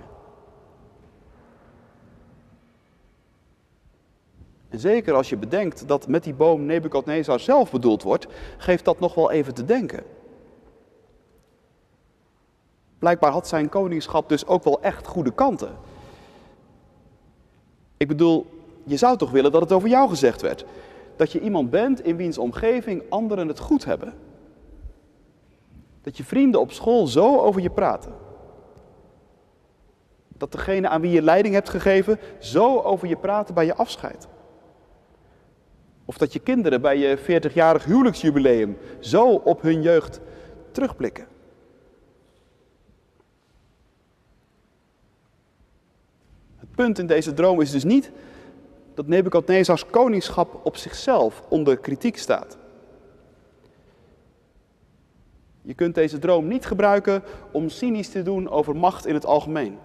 En 4.69 4.79
zeker 4.79 5.13
als 5.13 5.29
je 5.29 5.37
bedenkt 5.37 5.87
dat 5.87 6.07
met 6.07 6.23
die 6.23 6.33
boom 6.33 6.65
Nebukadnezar 6.65 7.39
zelf 7.39 7.71
bedoeld 7.71 8.03
wordt, 8.03 8.27
geeft 8.57 8.85
dat 8.85 8.99
nog 8.99 9.15
wel 9.15 9.31
even 9.31 9.53
te 9.53 9.65
denken. 9.65 10.03
Blijkbaar 12.99 13.31
had 13.31 13.47
zijn 13.47 13.69
koningschap 13.69 14.29
dus 14.29 14.47
ook 14.47 14.63
wel 14.63 14.81
echt 14.81 15.07
goede 15.07 15.31
kanten. 15.31 15.77
Ik 17.97 18.07
bedoel, 18.07 18.56
je 18.87 18.97
zou 18.97 19.17
toch 19.17 19.31
willen 19.31 19.51
dat 19.51 19.61
het 19.61 19.71
over 19.71 19.89
jou 19.89 20.09
gezegd 20.09 20.41
werd. 20.41 20.65
Dat 21.15 21.31
je 21.31 21.39
iemand 21.39 21.69
bent 21.69 22.03
in 22.03 22.15
wiens 22.15 22.37
omgeving 22.37 23.03
anderen 23.09 23.47
het 23.47 23.59
goed 23.59 23.85
hebben. 23.85 24.13
Dat 26.01 26.17
je 26.17 26.23
vrienden 26.23 26.61
op 26.61 26.71
school 26.71 27.07
zo 27.07 27.39
over 27.39 27.61
je 27.61 27.69
praten. 27.69 28.13
Dat 30.27 30.51
degene 30.51 30.89
aan 30.89 31.01
wie 31.01 31.11
je 31.11 31.21
leiding 31.21 31.53
hebt 31.53 31.69
gegeven 31.69 32.19
zo 32.39 32.79
over 32.79 33.07
je 33.07 33.17
praten 33.17 33.53
bij 33.53 33.65
je 33.65 33.75
afscheid. 33.75 34.27
Of 36.05 36.17
dat 36.17 36.33
je 36.33 36.39
kinderen 36.39 36.81
bij 36.81 36.97
je 36.97 37.17
40-jarig 37.17 37.85
huwelijksjubileum 37.85 38.77
zo 38.99 39.27
op 39.33 39.61
hun 39.61 39.81
jeugd 39.81 40.19
terugblikken. 40.71 41.27
Het 46.55 46.71
punt 46.75 46.99
in 46.99 47.07
deze 47.07 47.33
droom 47.33 47.61
is 47.61 47.71
dus 47.71 47.83
niet 47.83 48.11
dat 48.97 49.07
Nebukadnezars 49.07 49.85
koningschap 49.85 50.59
op 50.63 50.77
zichzelf 50.77 51.43
onder 51.49 51.77
kritiek 51.77 52.17
staat. 52.17 52.57
Je 55.61 55.73
kunt 55.73 55.95
deze 55.95 56.19
droom 56.19 56.47
niet 56.47 56.65
gebruiken 56.65 57.23
om 57.51 57.69
cynisch 57.69 58.09
te 58.09 58.21
doen 58.21 58.49
over 58.49 58.75
macht 58.75 59.05
in 59.05 59.13
het 59.13 59.25
algemeen. 59.25 59.77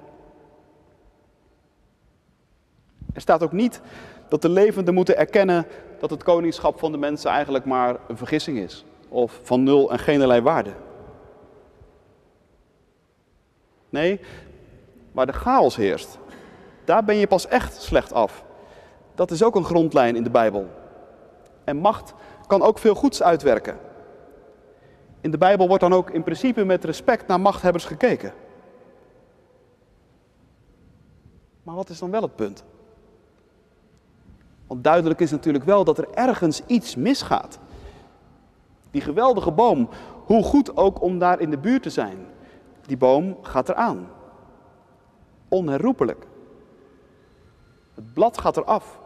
Er 3.12 3.20
staat 3.20 3.42
ook 3.42 3.52
niet 3.52 3.80
dat 4.28 4.42
de 4.42 4.48
levenden 4.48 4.94
moeten 4.94 5.16
erkennen 5.16 5.66
dat 5.98 6.10
het 6.10 6.22
koningschap 6.22 6.78
van 6.78 6.92
de 6.92 6.98
mensen 6.98 7.30
eigenlijk 7.30 7.64
maar 7.64 7.96
een 8.08 8.16
vergissing 8.16 8.58
is. 8.58 8.84
Of 9.08 9.40
van 9.42 9.62
nul 9.62 9.90
en 9.90 9.98
geen 9.98 10.42
waarde. 10.42 10.72
Nee, 13.88 14.20
waar 15.12 15.26
de 15.26 15.32
chaos 15.32 15.76
heerst, 15.76 16.18
daar 16.84 17.04
ben 17.04 17.16
je 17.16 17.26
pas 17.26 17.46
echt 17.46 17.82
slecht 17.82 18.12
af. 18.12 18.44
Dat 19.14 19.30
is 19.30 19.42
ook 19.42 19.54
een 19.54 19.64
grondlijn 19.64 20.16
in 20.16 20.22
de 20.22 20.30
Bijbel. 20.30 20.68
En 21.64 21.76
macht 21.76 22.14
kan 22.46 22.62
ook 22.62 22.78
veel 22.78 22.94
goeds 22.94 23.22
uitwerken. 23.22 23.78
In 25.20 25.30
de 25.30 25.38
Bijbel 25.38 25.66
wordt 25.66 25.82
dan 25.82 25.92
ook 25.92 26.10
in 26.10 26.22
principe 26.22 26.64
met 26.64 26.84
respect 26.84 27.26
naar 27.26 27.40
machthebbers 27.40 27.84
gekeken. 27.84 28.32
Maar 31.62 31.74
wat 31.74 31.88
is 31.88 31.98
dan 31.98 32.10
wel 32.10 32.22
het 32.22 32.36
punt? 32.36 32.64
Want 34.66 34.84
duidelijk 34.84 35.20
is 35.20 35.30
natuurlijk 35.30 35.64
wel 35.64 35.84
dat 35.84 35.98
er 35.98 36.10
ergens 36.14 36.62
iets 36.66 36.96
misgaat. 36.96 37.58
Die 38.90 39.00
geweldige 39.00 39.50
boom, 39.50 39.88
hoe 40.24 40.42
goed 40.42 40.76
ook 40.76 41.02
om 41.02 41.18
daar 41.18 41.40
in 41.40 41.50
de 41.50 41.58
buurt 41.58 41.82
te 41.82 41.90
zijn, 41.90 42.26
die 42.86 42.96
boom 42.96 43.36
gaat 43.42 43.68
eraan. 43.68 44.08
Onherroepelijk. 45.48 46.26
Het 47.94 48.12
blad 48.12 48.38
gaat 48.38 48.56
eraf. 48.56 49.00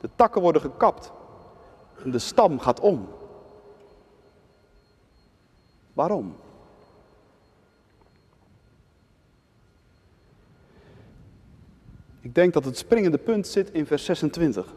De 0.00 0.10
takken 0.14 0.42
worden 0.42 0.62
gekapt. 0.62 1.12
En 2.04 2.10
de 2.10 2.18
stam 2.18 2.58
gaat 2.58 2.80
om. 2.80 3.08
Waarom? 5.92 6.36
Ik 12.20 12.34
denk 12.34 12.52
dat 12.52 12.64
het 12.64 12.78
springende 12.78 13.18
punt 13.18 13.46
zit 13.46 13.70
in 13.70 13.86
vers 13.86 14.04
26. 14.04 14.74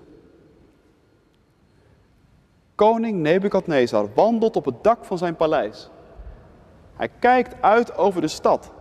Koning 2.76 3.20
Nebukadnezar 3.20 4.14
wandelt 4.14 4.56
op 4.56 4.66
het 4.66 4.84
dak 4.84 5.06
van 5.06 5.18
zijn 5.18 5.36
paleis. 5.36 5.90
Hij 6.94 7.10
kijkt 7.20 7.62
uit 7.62 7.98
over 7.98 8.22
de 8.22 8.28
stad. 8.28 8.72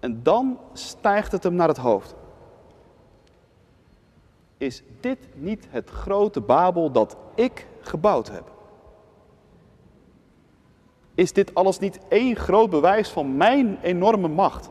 En 0.00 0.22
dan 0.22 0.58
stijgt 0.72 1.32
het 1.32 1.42
hem 1.42 1.54
naar 1.54 1.68
het 1.68 1.76
hoofd. 1.76 2.14
Is 4.62 4.82
dit 5.00 5.18
niet 5.34 5.66
het 5.70 5.90
grote 5.90 6.40
Babel 6.40 6.92
dat 6.92 7.16
ik 7.34 7.66
gebouwd 7.80 8.30
heb? 8.30 8.52
Is 11.14 11.32
dit 11.32 11.54
alles 11.54 11.78
niet 11.78 12.00
één 12.08 12.36
groot 12.36 12.70
bewijs 12.70 13.08
van 13.08 13.36
mijn 13.36 13.78
enorme 13.80 14.28
macht? 14.28 14.70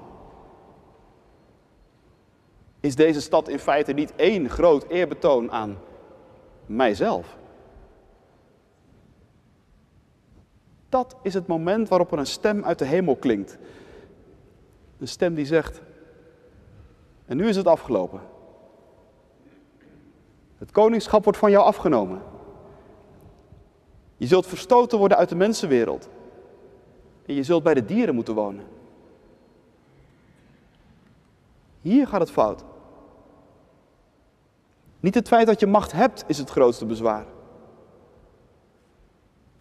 Is 2.80 2.96
deze 2.96 3.22
stad 3.22 3.48
in 3.48 3.60
feite 3.60 3.94
niet 3.94 4.16
één 4.16 4.50
groot 4.50 4.84
eerbetoon 4.84 5.52
aan 5.52 5.78
mijzelf? 6.66 7.38
Dat 10.90 11.16
is 11.22 11.34
het 11.34 11.48
moment 11.48 11.90
waarop 11.90 12.12
er 12.12 12.20
een 12.20 12.26
stem 12.26 12.66
uit 12.66 12.80
de 12.80 12.86
hemel 12.86 13.16
klinkt. 13.16 13.58
Een 14.98 15.08
stem 15.08 15.34
die 15.34 15.46
zegt: 15.46 15.82
En 17.26 17.38
nu 17.38 17.48
is 17.48 17.56
het 17.56 17.68
afgelopen. 17.68 18.31
Het 20.62 20.72
koningschap 20.72 21.24
wordt 21.24 21.40
van 21.40 21.52
jou 21.52 21.66
afgenomen. 21.66 22.22
Je 24.18 24.28
zult 24.28 24.48
verstoten 24.48 24.98
worden 24.98 25.18
uit 25.18 25.30
de 25.30 25.36
mensenwereld. 25.36 26.10
En 27.26 27.34
je 27.34 27.44
zult 27.44 27.64
bij 27.64 27.74
de 27.74 27.86
dieren 27.86 28.16
moeten 28.16 28.34
wonen. 28.34 28.66
Hier 31.82 32.08
gaat 32.08 32.20
het 32.20 32.32
fout. 32.32 32.64
Niet 35.00 35.16
het 35.16 35.28
feit 35.28 35.48
dat 35.48 35.60
je 35.60 35.68
macht 35.68 35.92
hebt 35.92 36.24
is 36.28 36.38
het 36.38 36.50
grootste 36.50 36.86
bezwaar. 36.86 37.26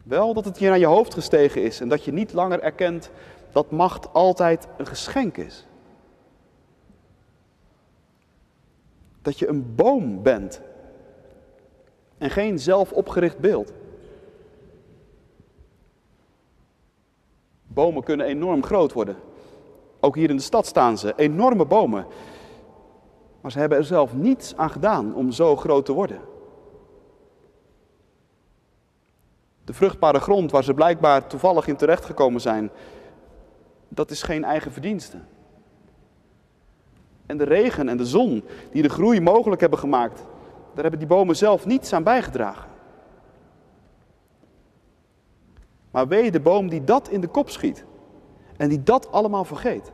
Wel 0.03 0.35
dat 0.35 0.45
het 0.45 0.59
je 0.59 0.69
naar 0.69 0.79
je 0.79 0.87
hoofd 0.87 1.15
gestegen 1.15 1.63
is 1.63 1.81
en 1.81 1.89
dat 1.89 2.05
je 2.05 2.13
niet 2.13 2.33
langer 2.33 2.61
erkent 2.61 3.11
dat 3.53 3.71
macht 3.71 4.13
altijd 4.13 4.69
een 4.77 4.87
geschenk 4.87 5.37
is. 5.37 5.67
Dat 9.23 9.39
je 9.39 9.49
een 9.49 9.75
boom 9.75 10.23
bent 10.23 10.69
en 12.21 12.31
geen 12.31 12.59
zelfopgericht 12.59 13.39
beeld. 13.39 13.73
Bomen 17.67 18.03
kunnen 18.03 18.27
enorm 18.27 18.65
groot 18.65 18.93
worden. 18.93 19.17
Ook 20.01 20.15
hier 20.15 20.31
in 20.31 20.37
de 20.37 20.43
stad 20.43 20.67
staan 20.67 20.99
ze, 20.99 21.13
enorme 21.17 21.65
bomen. 21.65 22.07
Maar 23.41 23.51
ze 23.51 23.59
hebben 23.59 23.79
er 23.79 23.85
zelf 23.85 24.15
niets 24.15 24.57
aan 24.57 24.71
gedaan 24.71 25.15
om 25.15 25.31
zo 25.31 25.57
groot 25.57 25.85
te 25.85 25.93
worden. 25.93 26.21
De 29.65 29.73
vruchtbare 29.73 30.21
grond 30.21 30.51
waar 30.51 30.65
ze 30.65 30.75
blijkbaar 30.75 31.27
toevallig 31.27 31.67
in 31.67 31.77
terechtgekomen 31.77 32.41
zijn, 32.41 32.71
dat 33.89 34.11
is 34.11 34.23
geen 34.23 34.45
eigen 34.45 34.73
verdienste. 34.73 35.17
En 37.27 37.37
de 37.37 37.45
regen 37.45 37.89
en 37.89 37.97
de 37.97 38.07
zon 38.07 38.45
die 38.73 38.83
de 38.83 38.89
groei 38.89 39.21
mogelijk 39.21 39.61
hebben 39.61 39.79
gemaakt, 39.79 40.25
daar 40.83 40.91
hebben 40.91 41.09
die 41.09 41.17
bomen 41.17 41.37
zelf 41.37 41.67
niets 41.67 41.93
aan 41.93 42.03
bijgedragen. 42.03 42.71
Maar 45.91 46.09
wee 46.09 46.31
de 46.31 46.41
boom 46.41 46.69
die 46.69 46.85
dat 46.85 47.09
in 47.09 47.21
de 47.21 47.29
kop 47.29 47.51
schiet 47.51 47.85
en 48.57 48.69
die 48.69 48.83
dat 48.83 49.13
allemaal 49.13 49.45
vergeet. 49.45 49.93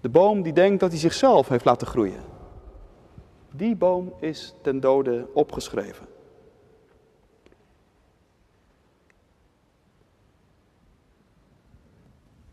De 0.00 0.08
boom 0.08 0.42
die 0.42 0.52
denkt 0.52 0.80
dat 0.80 0.90
hij 0.90 0.98
zichzelf 0.98 1.48
heeft 1.48 1.64
laten 1.64 1.86
groeien. 1.86 2.22
Die 3.52 3.76
boom 3.76 4.12
is 4.20 4.54
ten 4.62 4.80
dode 4.80 5.28
opgeschreven. 5.34 6.06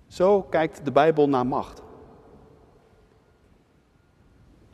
Zo 0.07 0.41
kijkt 0.41 0.85
de 0.85 0.91
Bijbel 0.91 1.29
naar 1.29 1.45
macht. 1.45 1.81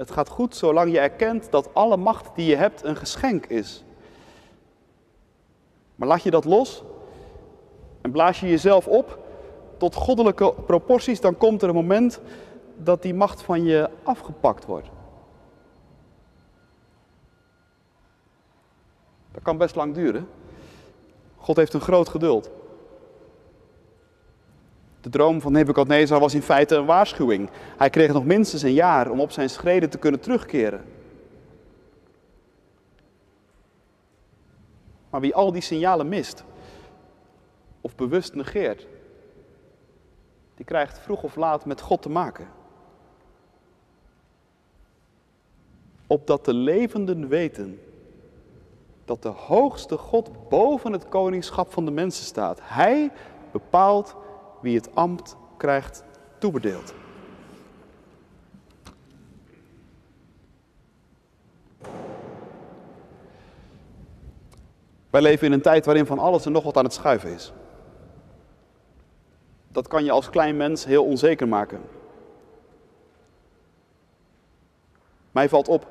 Het 0.01 0.11
gaat 0.11 0.29
goed 0.29 0.55
zolang 0.55 0.91
je 0.91 0.99
erkent 0.99 1.51
dat 1.51 1.73
alle 1.73 1.97
macht 1.97 2.35
die 2.35 2.45
je 2.45 2.55
hebt 2.55 2.83
een 2.83 2.95
geschenk 2.95 3.45
is. 3.45 3.83
Maar 5.95 6.07
laat 6.07 6.23
je 6.23 6.31
dat 6.31 6.45
los 6.45 6.83
en 8.01 8.11
blaas 8.11 8.39
je 8.39 8.49
jezelf 8.49 8.87
op 8.87 9.19
tot 9.77 9.95
goddelijke 9.95 10.53
proporties, 10.65 11.21
dan 11.21 11.37
komt 11.37 11.61
er 11.61 11.69
een 11.69 11.75
moment 11.75 12.21
dat 12.77 13.01
die 13.01 13.13
macht 13.13 13.41
van 13.41 13.63
je 13.63 13.89
afgepakt 14.03 14.65
wordt. 14.65 14.89
Dat 19.31 19.43
kan 19.43 19.57
best 19.57 19.75
lang 19.75 19.93
duren. 19.93 20.27
God 21.37 21.55
heeft 21.55 21.73
een 21.73 21.81
groot 21.81 22.09
geduld. 22.09 22.49
De 25.01 25.09
droom 25.09 25.41
van 25.41 25.51
Nebuchadnezzar 25.51 26.19
was 26.19 26.33
in 26.33 26.41
feite 26.41 26.75
een 26.75 26.85
waarschuwing. 26.85 27.49
Hij 27.77 27.89
kreeg 27.89 28.13
nog 28.13 28.25
minstens 28.25 28.61
een 28.61 28.73
jaar 28.73 29.09
om 29.09 29.19
op 29.19 29.31
zijn 29.31 29.49
schreden 29.49 29.89
te 29.89 29.97
kunnen 29.97 30.19
terugkeren. 30.19 30.85
Maar 35.09 35.21
wie 35.21 35.35
al 35.35 35.51
die 35.51 35.61
signalen 35.61 36.09
mist 36.09 36.43
of 37.81 37.95
bewust 37.95 38.35
negeert, 38.35 38.87
die 40.55 40.65
krijgt 40.65 40.99
vroeg 40.99 41.23
of 41.23 41.35
laat 41.35 41.65
met 41.65 41.81
God 41.81 42.01
te 42.01 42.09
maken. 42.09 42.47
Opdat 46.07 46.45
de 46.45 46.53
levenden 46.53 47.27
weten 47.27 47.79
dat 49.05 49.21
de 49.21 49.29
hoogste 49.29 49.97
God 49.97 50.49
boven 50.49 50.91
het 50.91 51.09
koningschap 51.09 51.71
van 51.71 51.85
de 51.85 51.91
mensen 51.91 52.25
staat. 52.25 52.59
Hij 52.63 53.11
bepaalt 53.51 54.15
wie 54.61 54.75
het 54.75 54.95
ambt 54.95 55.35
krijgt 55.57 56.03
toebedeeld. 56.37 56.93
Wij 65.09 65.21
leven 65.21 65.47
in 65.47 65.53
een 65.53 65.61
tijd 65.61 65.85
waarin 65.85 66.05
van 66.05 66.19
alles 66.19 66.45
en 66.45 66.51
nog 66.51 66.63
wat 66.63 66.77
aan 66.77 66.83
het 66.83 66.93
schuiven 66.93 67.33
is. 67.33 67.53
Dat 69.67 69.87
kan 69.87 70.03
je 70.03 70.11
als 70.11 70.29
klein 70.29 70.57
mens 70.57 70.85
heel 70.85 71.05
onzeker 71.05 71.47
maken. 71.47 71.81
Mij 75.31 75.49
valt 75.49 75.67
op 75.67 75.87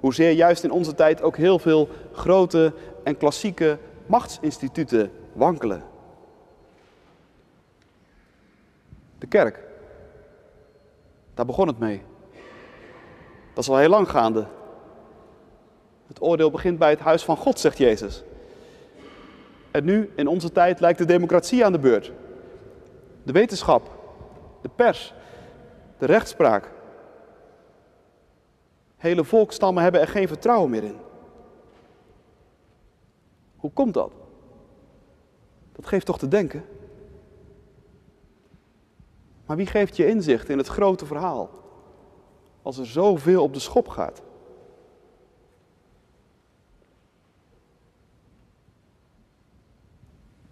hoezeer 0.00 0.30
juist 0.30 0.64
in 0.64 0.70
onze 0.70 0.94
tijd 0.94 1.22
ook 1.22 1.36
heel 1.36 1.58
veel 1.58 1.88
grote 2.12 2.72
en 3.04 3.16
klassieke 3.16 3.78
machtsinstituten 4.06 5.12
wankelen. 5.32 5.89
De 9.20 9.26
kerk. 9.26 9.58
Daar 11.34 11.46
begon 11.46 11.66
het 11.66 11.78
mee. 11.78 12.02
Dat 13.54 13.64
is 13.64 13.70
al 13.70 13.76
heel 13.76 13.88
lang 13.88 14.10
gaande. 14.10 14.46
Het 16.06 16.22
oordeel 16.22 16.50
begint 16.50 16.78
bij 16.78 16.90
het 16.90 17.00
huis 17.00 17.24
van 17.24 17.36
God, 17.36 17.58
zegt 17.58 17.78
Jezus. 17.78 18.22
En 19.70 19.84
nu, 19.84 20.10
in 20.16 20.26
onze 20.26 20.52
tijd, 20.52 20.80
lijkt 20.80 20.98
de 20.98 21.04
democratie 21.04 21.64
aan 21.64 21.72
de 21.72 21.78
beurt. 21.78 22.12
De 23.22 23.32
wetenschap, 23.32 23.90
de 24.62 24.68
pers, 24.68 25.14
de 25.98 26.06
rechtspraak. 26.06 26.70
Hele 28.96 29.24
volkstammen 29.24 29.82
hebben 29.82 30.00
er 30.00 30.08
geen 30.08 30.28
vertrouwen 30.28 30.70
meer 30.70 30.84
in. 30.84 30.96
Hoe 33.56 33.72
komt 33.72 33.94
dat? 33.94 34.12
Dat 35.72 35.86
geeft 35.86 36.06
toch 36.06 36.18
te 36.18 36.28
denken? 36.28 36.64
Maar 39.50 39.58
wie 39.58 39.68
geeft 39.68 39.96
je 39.96 40.06
inzicht 40.06 40.48
in 40.48 40.58
het 40.58 40.66
grote 40.66 41.06
verhaal? 41.06 41.50
Als 42.62 42.78
er 42.78 42.86
zoveel 42.86 43.42
op 43.42 43.54
de 43.54 43.60
schop 43.60 43.88
gaat. 43.88 44.22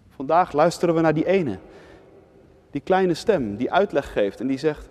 Vandaag 0.08 0.52
luisteren 0.52 0.94
we 0.94 1.00
naar 1.00 1.14
die 1.14 1.26
ene, 1.26 1.58
die 2.70 2.80
kleine 2.80 3.14
stem 3.14 3.56
die 3.56 3.72
uitleg 3.72 4.12
geeft 4.12 4.40
en 4.40 4.46
die 4.46 4.58
zegt: 4.58 4.88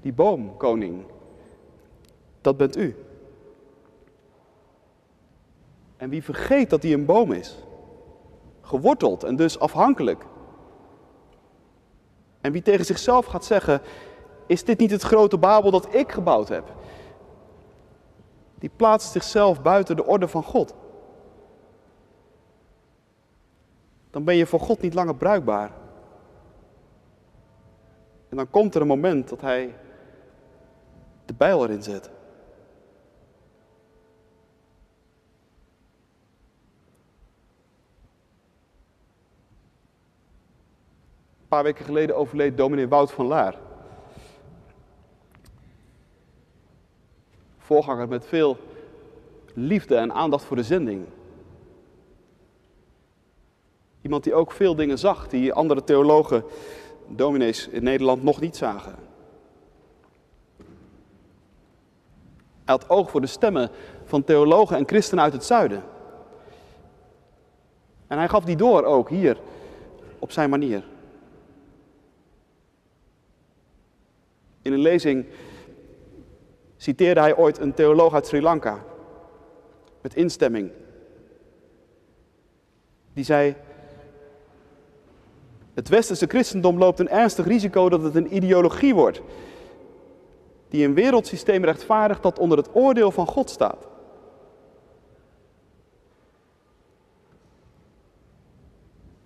Die 0.00 0.12
boom, 0.12 0.56
koning, 0.56 1.04
dat 2.40 2.56
bent 2.56 2.76
u. 2.76 2.96
En 5.96 6.08
wie 6.08 6.22
vergeet 6.22 6.70
dat 6.70 6.82
hij 6.82 6.92
een 6.92 7.04
boom 7.04 7.32
is, 7.32 7.64
geworteld 8.60 9.24
en 9.24 9.36
dus 9.36 9.58
afhankelijk. 9.58 10.24
En 12.48 12.54
wie 12.54 12.62
tegen 12.62 12.84
zichzelf 12.84 13.26
gaat 13.26 13.44
zeggen, 13.44 13.80
is 14.46 14.64
dit 14.64 14.78
niet 14.78 14.90
het 14.90 15.02
grote 15.02 15.38
Babel 15.38 15.70
dat 15.70 15.94
ik 15.94 16.12
gebouwd 16.12 16.48
heb? 16.48 16.64
Die 18.58 18.70
plaatst 18.76 19.12
zichzelf 19.12 19.62
buiten 19.62 19.96
de 19.96 20.06
orde 20.06 20.28
van 20.28 20.42
God. 20.42 20.74
Dan 24.10 24.24
ben 24.24 24.36
je 24.36 24.46
voor 24.46 24.60
God 24.60 24.80
niet 24.80 24.94
langer 24.94 25.14
bruikbaar. 25.14 25.70
En 28.28 28.36
dan 28.36 28.50
komt 28.50 28.74
er 28.74 28.80
een 28.80 28.86
moment 28.86 29.28
dat 29.28 29.40
hij 29.40 29.74
de 31.24 31.34
bijl 31.34 31.64
erin 31.64 31.82
zet. 31.82 32.10
Een 41.48 41.56
paar 41.56 41.66
weken 41.66 41.84
geleden 41.84 42.16
overleed 42.16 42.56
dominee 42.56 42.88
Wout 42.88 43.12
van 43.12 43.26
Laar. 43.26 43.54
Voorganger 47.58 48.08
met 48.08 48.26
veel 48.26 48.56
liefde 49.54 49.96
en 49.96 50.12
aandacht 50.12 50.44
voor 50.44 50.56
de 50.56 50.62
zending. 50.62 51.04
Iemand 54.02 54.24
die 54.24 54.34
ook 54.34 54.52
veel 54.52 54.74
dingen 54.74 54.98
zag 54.98 55.28
die 55.28 55.52
andere 55.52 55.84
theologen, 55.84 56.44
dominees 57.06 57.68
in 57.68 57.82
Nederland 57.82 58.22
nog 58.22 58.40
niet 58.40 58.56
zagen. 58.56 58.94
Hij 62.64 62.74
had 62.74 62.88
oog 62.88 63.10
voor 63.10 63.20
de 63.20 63.26
stemmen 63.26 63.70
van 64.04 64.24
theologen 64.24 64.76
en 64.76 64.86
christenen 64.86 65.24
uit 65.24 65.32
het 65.32 65.44
zuiden. 65.44 65.82
En 68.06 68.18
hij 68.18 68.28
gaf 68.28 68.44
die 68.44 68.56
door 68.56 68.84
ook 68.84 69.08
hier, 69.08 69.38
op 70.18 70.32
zijn 70.32 70.50
manier. 70.50 70.84
In 74.68 74.74
een 74.74 74.80
lezing 74.80 75.26
citeerde 76.76 77.20
hij 77.20 77.36
ooit 77.36 77.58
een 77.58 77.74
theoloog 77.74 78.14
uit 78.14 78.26
Sri 78.26 78.42
Lanka. 78.42 78.84
Met 80.00 80.14
instemming. 80.14 80.70
Die 83.12 83.24
zei: 83.24 83.54
Het 85.74 85.88
westerse 85.88 86.26
christendom 86.26 86.78
loopt 86.78 86.98
een 86.98 87.08
ernstig 87.08 87.46
risico 87.46 87.88
dat 87.88 88.02
het 88.02 88.14
een 88.14 88.34
ideologie 88.34 88.94
wordt. 88.94 89.20
Die 90.68 90.84
een 90.86 90.94
wereldsysteem 90.94 91.64
rechtvaardigt 91.64 92.22
dat 92.22 92.38
onder 92.38 92.58
het 92.58 92.74
oordeel 92.74 93.10
van 93.10 93.26
God 93.26 93.50
staat. 93.50 93.86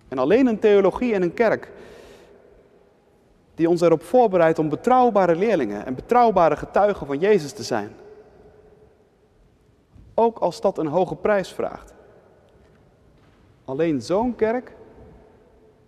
En 0.07 0.17
alleen 0.17 0.47
een 0.47 0.59
theologie 0.59 1.13
en 1.13 1.21
een 1.21 1.33
kerk 1.33 1.71
die 3.55 3.69
ons 3.69 3.81
erop 3.81 4.03
voorbereidt 4.03 4.59
om 4.59 4.69
betrouwbare 4.69 5.35
leerlingen 5.35 5.85
en 5.85 5.95
betrouwbare 5.95 6.55
getuigen 6.55 7.07
van 7.07 7.19
Jezus 7.19 7.51
te 7.51 7.63
zijn. 7.63 7.95
Ook 10.13 10.37
als 10.37 10.61
dat 10.61 10.77
een 10.77 10.87
hoge 10.87 11.15
prijs 11.15 11.53
vraagt. 11.53 11.93
Alleen 13.65 14.01
zo'n 14.01 14.35
kerk 14.35 14.75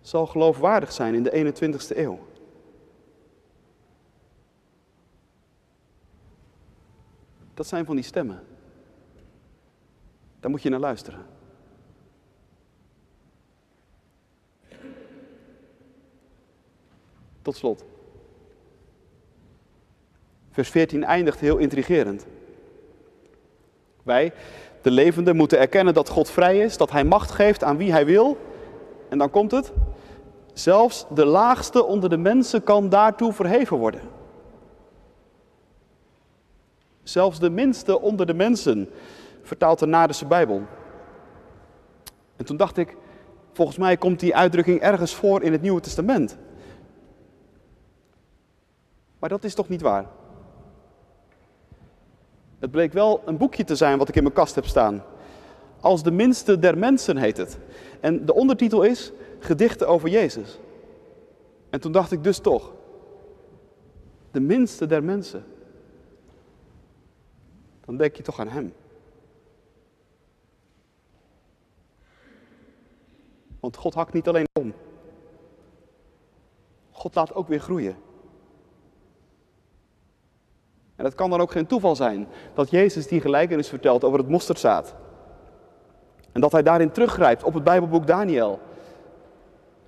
zal 0.00 0.26
geloofwaardig 0.26 0.92
zijn 0.92 1.14
in 1.14 1.22
de 1.22 1.54
21ste 1.54 1.96
eeuw. 1.96 2.18
Dat 7.54 7.66
zijn 7.66 7.84
van 7.84 7.94
die 7.94 8.04
stemmen. 8.04 8.42
Daar 10.40 10.50
moet 10.50 10.62
je 10.62 10.68
naar 10.68 10.80
luisteren. 10.80 11.35
Tot 17.46 17.56
slot. 17.56 17.84
Vers 20.50 20.68
14 20.68 21.04
eindigt 21.04 21.40
heel 21.40 21.56
intrigerend. 21.56 22.26
Wij, 24.02 24.32
de 24.82 24.90
levenden, 24.90 25.36
moeten 25.36 25.58
erkennen 25.58 25.94
dat 25.94 26.08
God 26.08 26.30
vrij 26.30 26.58
is, 26.58 26.76
dat 26.76 26.90
Hij 26.90 27.04
macht 27.04 27.30
geeft 27.30 27.64
aan 27.64 27.76
wie 27.76 27.92
Hij 27.92 28.06
wil. 28.06 28.38
En 29.08 29.18
dan 29.18 29.30
komt 29.30 29.50
het. 29.50 29.72
Zelfs 30.52 31.06
de 31.14 31.24
laagste 31.24 31.84
onder 31.84 32.10
de 32.10 32.16
mensen 32.16 32.62
kan 32.62 32.88
daartoe 32.88 33.32
verheven 33.32 33.76
worden. 33.76 34.00
Zelfs 37.02 37.38
de 37.38 37.50
minste 37.50 38.00
onder 38.00 38.26
de 38.26 38.34
mensen, 38.34 38.90
vertaalt 39.42 39.78
de 39.78 39.86
Nadense 39.86 40.26
Bijbel. 40.26 40.62
En 42.36 42.44
toen 42.44 42.56
dacht 42.56 42.76
ik, 42.76 42.96
volgens 43.52 43.78
mij 43.78 43.96
komt 43.96 44.20
die 44.20 44.36
uitdrukking 44.36 44.80
ergens 44.80 45.14
voor 45.14 45.42
in 45.42 45.52
het 45.52 45.62
Nieuwe 45.62 45.80
Testament. 45.80 46.36
Maar 49.26 49.34
dat 49.34 49.44
is 49.44 49.54
toch 49.54 49.68
niet 49.68 49.80
waar? 49.80 50.06
Het 52.58 52.70
bleek 52.70 52.92
wel 52.92 53.22
een 53.24 53.36
boekje 53.36 53.64
te 53.64 53.76
zijn 53.76 53.98
wat 53.98 54.08
ik 54.08 54.16
in 54.16 54.22
mijn 54.22 54.34
kast 54.34 54.54
heb 54.54 54.66
staan. 54.66 55.04
Als 55.80 56.02
de 56.02 56.10
minste 56.10 56.58
der 56.58 56.78
mensen 56.78 57.16
heet 57.16 57.36
het. 57.36 57.58
En 58.00 58.26
de 58.26 58.34
ondertitel 58.34 58.82
is 58.82 59.12
Gedichten 59.38 59.88
over 59.88 60.08
Jezus. 60.08 60.58
En 61.70 61.80
toen 61.80 61.92
dacht 61.92 62.12
ik 62.12 62.24
dus 62.24 62.38
toch, 62.38 62.74
de 64.30 64.40
minste 64.40 64.86
der 64.86 65.04
mensen. 65.04 65.44
Dan 67.84 67.96
denk 67.96 68.16
je 68.16 68.22
toch 68.22 68.40
aan 68.40 68.48
Hem. 68.48 68.72
Want 73.60 73.76
God 73.76 73.94
hakt 73.94 74.12
niet 74.12 74.28
alleen 74.28 74.48
om. 74.52 74.74
God 76.90 77.14
laat 77.14 77.34
ook 77.34 77.48
weer 77.48 77.60
groeien. 77.60 77.96
En 80.96 81.04
het 81.04 81.14
kan 81.14 81.30
dan 81.30 81.40
ook 81.40 81.52
geen 81.52 81.66
toeval 81.66 81.96
zijn 81.96 82.28
dat 82.54 82.70
Jezus 82.70 83.06
die 83.06 83.20
gelijkenis 83.20 83.68
vertelt 83.68 84.04
over 84.04 84.18
het 84.18 84.28
mosterdzaad. 84.28 84.94
En 86.32 86.40
dat 86.40 86.52
hij 86.52 86.62
daarin 86.62 86.90
teruggrijpt 86.90 87.44
op 87.44 87.54
het 87.54 87.64
Bijbelboek 87.64 88.06
Daniel. 88.06 88.60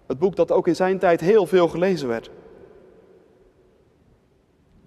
Het 0.07 0.18
boek 0.18 0.37
dat 0.37 0.53
ook 0.53 0.66
in 0.66 0.77
zijn 0.77 0.99
tijd 0.99 1.21
heel 1.21 1.47
veel 1.47 1.68
gelezen 1.68 2.09
werd. 2.09 2.31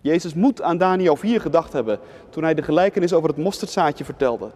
Jezus 0.01 0.34
moet 0.34 0.62
aan 0.62 0.77
Daniel 0.77 1.15
4 1.15 1.41
gedacht 1.41 1.73
hebben 1.73 1.99
toen 2.29 2.43
hij 2.43 2.53
de 2.53 2.62
gelijkenis 2.62 3.13
over 3.13 3.29
het 3.29 3.38
mosterdzaadje 3.38 4.03
vertelde. 4.03 4.51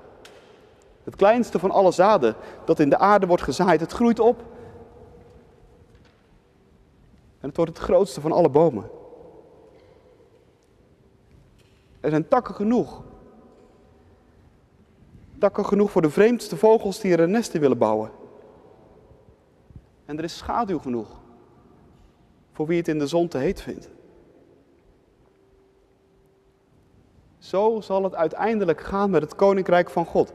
Het 1.04 1.16
kleinste 1.16 1.60
van 1.60 1.72
alle 1.72 1.92
zaden 1.92 2.36
dat 2.66 2.80
in 2.80 2.90
de 2.90 2.98
aarde 2.98 3.28
wordt 3.28 3.44
gezaaid, 3.44 3.80
het 3.80 3.92
groeit 3.92 4.20
op. 4.20 4.44
En 7.40 7.48
het 7.48 7.58
wordt 7.58 7.72
het 7.72 7.84
grootste 7.84 8.22
van 8.22 8.32
alle 8.32 8.50
bomen. 8.50 8.90
Er 12.06 12.12
zijn 12.12 12.28
takken 12.28 12.56
genoeg. 12.56 13.04
Takken 15.40 15.66
genoeg 15.66 15.92
voor 15.92 16.02
de 16.02 16.10
vreemdste 16.10 16.58
vogels 16.58 17.00
die 17.00 17.12
er 17.12 17.20
een 17.20 17.32
nest 17.32 17.54
in 17.54 17.62
willen 17.62 17.78
bouwen. 17.78 18.12
En 20.06 20.18
er 20.18 20.24
is 20.24 20.38
schaduw 20.38 20.80
genoeg 20.80 21.20
voor 22.52 22.68
wie 22.68 22.78
het 22.78 22.88
in 22.88 23.00
de 23.00 23.08
zon 23.08 23.28
te 23.28 23.38
heet 23.38 23.62
vindt. 23.62 23.90
Zo 27.38 27.82
zal 27.82 28.04
het 28.04 28.16
uiteindelijk 28.16 28.82
gaan 28.82 29.10
met 29.10 29.22
het 29.22 29.36
koninkrijk 29.36 29.90
van 29.90 30.06
God. 30.06 30.34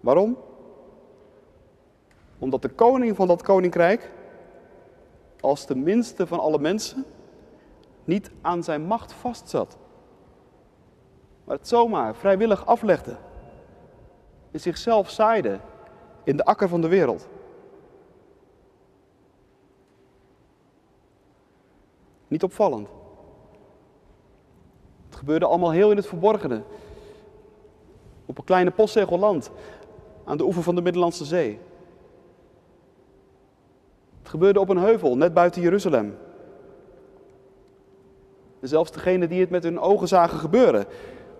Waarom? 0.00 0.38
Omdat 2.38 2.62
de 2.62 2.68
koning 2.68 3.16
van 3.16 3.26
dat 3.26 3.42
koninkrijk, 3.42 4.10
als 5.40 5.66
de 5.66 5.76
minste 5.76 6.26
van 6.26 6.40
alle 6.40 6.58
mensen, 6.58 7.04
niet 8.06 8.30
aan 8.40 8.62
zijn 8.64 8.82
macht 8.82 9.12
vastzat. 9.12 9.78
Maar 11.44 11.56
het 11.56 11.68
zomaar 11.68 12.14
vrijwillig 12.14 12.66
aflegde. 12.66 13.16
En 14.50 14.60
zichzelf 14.60 15.10
zaaide 15.10 15.58
in 16.24 16.36
de 16.36 16.44
akker 16.44 16.68
van 16.68 16.80
de 16.80 16.88
wereld. 16.88 17.28
Niet 22.28 22.42
opvallend. 22.42 22.88
Het 25.06 25.16
gebeurde 25.16 25.46
allemaal 25.46 25.70
heel 25.70 25.90
in 25.90 25.96
het 25.96 26.06
verborgene. 26.06 26.62
Op 28.26 28.38
een 28.38 28.44
kleine 28.44 28.70
postzegelland 28.70 29.50
aan 30.24 30.36
de 30.36 30.44
oever 30.44 30.62
van 30.62 30.74
de 30.74 30.82
Middellandse 30.82 31.24
Zee. 31.24 31.58
Het 34.18 34.28
gebeurde 34.28 34.60
op 34.60 34.68
een 34.68 34.78
heuvel 34.78 35.16
net 35.16 35.34
buiten 35.34 35.62
Jeruzalem. 35.62 36.16
Zelfs 38.68 38.92
degenen 38.92 39.28
die 39.28 39.40
het 39.40 39.50
met 39.50 39.62
hun 39.62 39.78
ogen 39.78 40.08
zagen 40.08 40.38
gebeuren, 40.38 40.86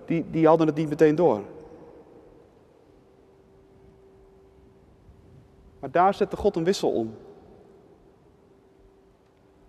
die, 0.05 0.31
die 0.31 0.47
hadden 0.47 0.67
het 0.67 0.77
niet 0.77 0.89
meteen 0.89 1.15
door. 1.15 1.43
Maar 5.81 5.91
daar 5.91 6.15
zette 6.15 6.37
God 6.37 6.57
een 6.57 6.65
wissel 6.65 6.91
om. 6.93 7.15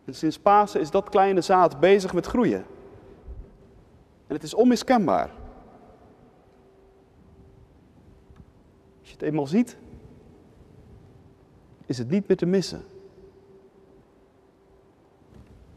En 0.06 0.14
sinds 0.14 0.40
Pasen 0.40 0.82
is 0.82 0.92
dat 0.92 1.10
kleine 1.10 1.42
zaad 1.42 1.80
bezig 1.80 2.14
met 2.14 2.26
groeien. 2.26 2.66
En 4.28 4.36
het 4.36 4.44
is 4.44 4.54
onmiskenbaar. 4.54 5.32
Als 9.00 9.10
je 9.10 9.14
het 9.14 9.22
eenmaal 9.22 9.48
ziet, 9.48 9.78
is 11.86 11.98
het 11.98 12.10
niet 12.10 12.28
meer 12.28 12.38
te 12.38 12.46
missen. 12.46 12.86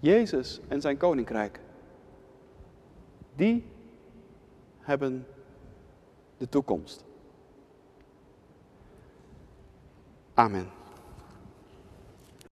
Jezus 0.01 0.61
en 0.69 0.81
zijn 0.81 0.97
koninkrijk, 0.97 1.61
die 3.37 3.65
hebben 4.79 5.27
de 6.37 6.49
toekomst. 6.49 7.05
Amen. 10.35 10.80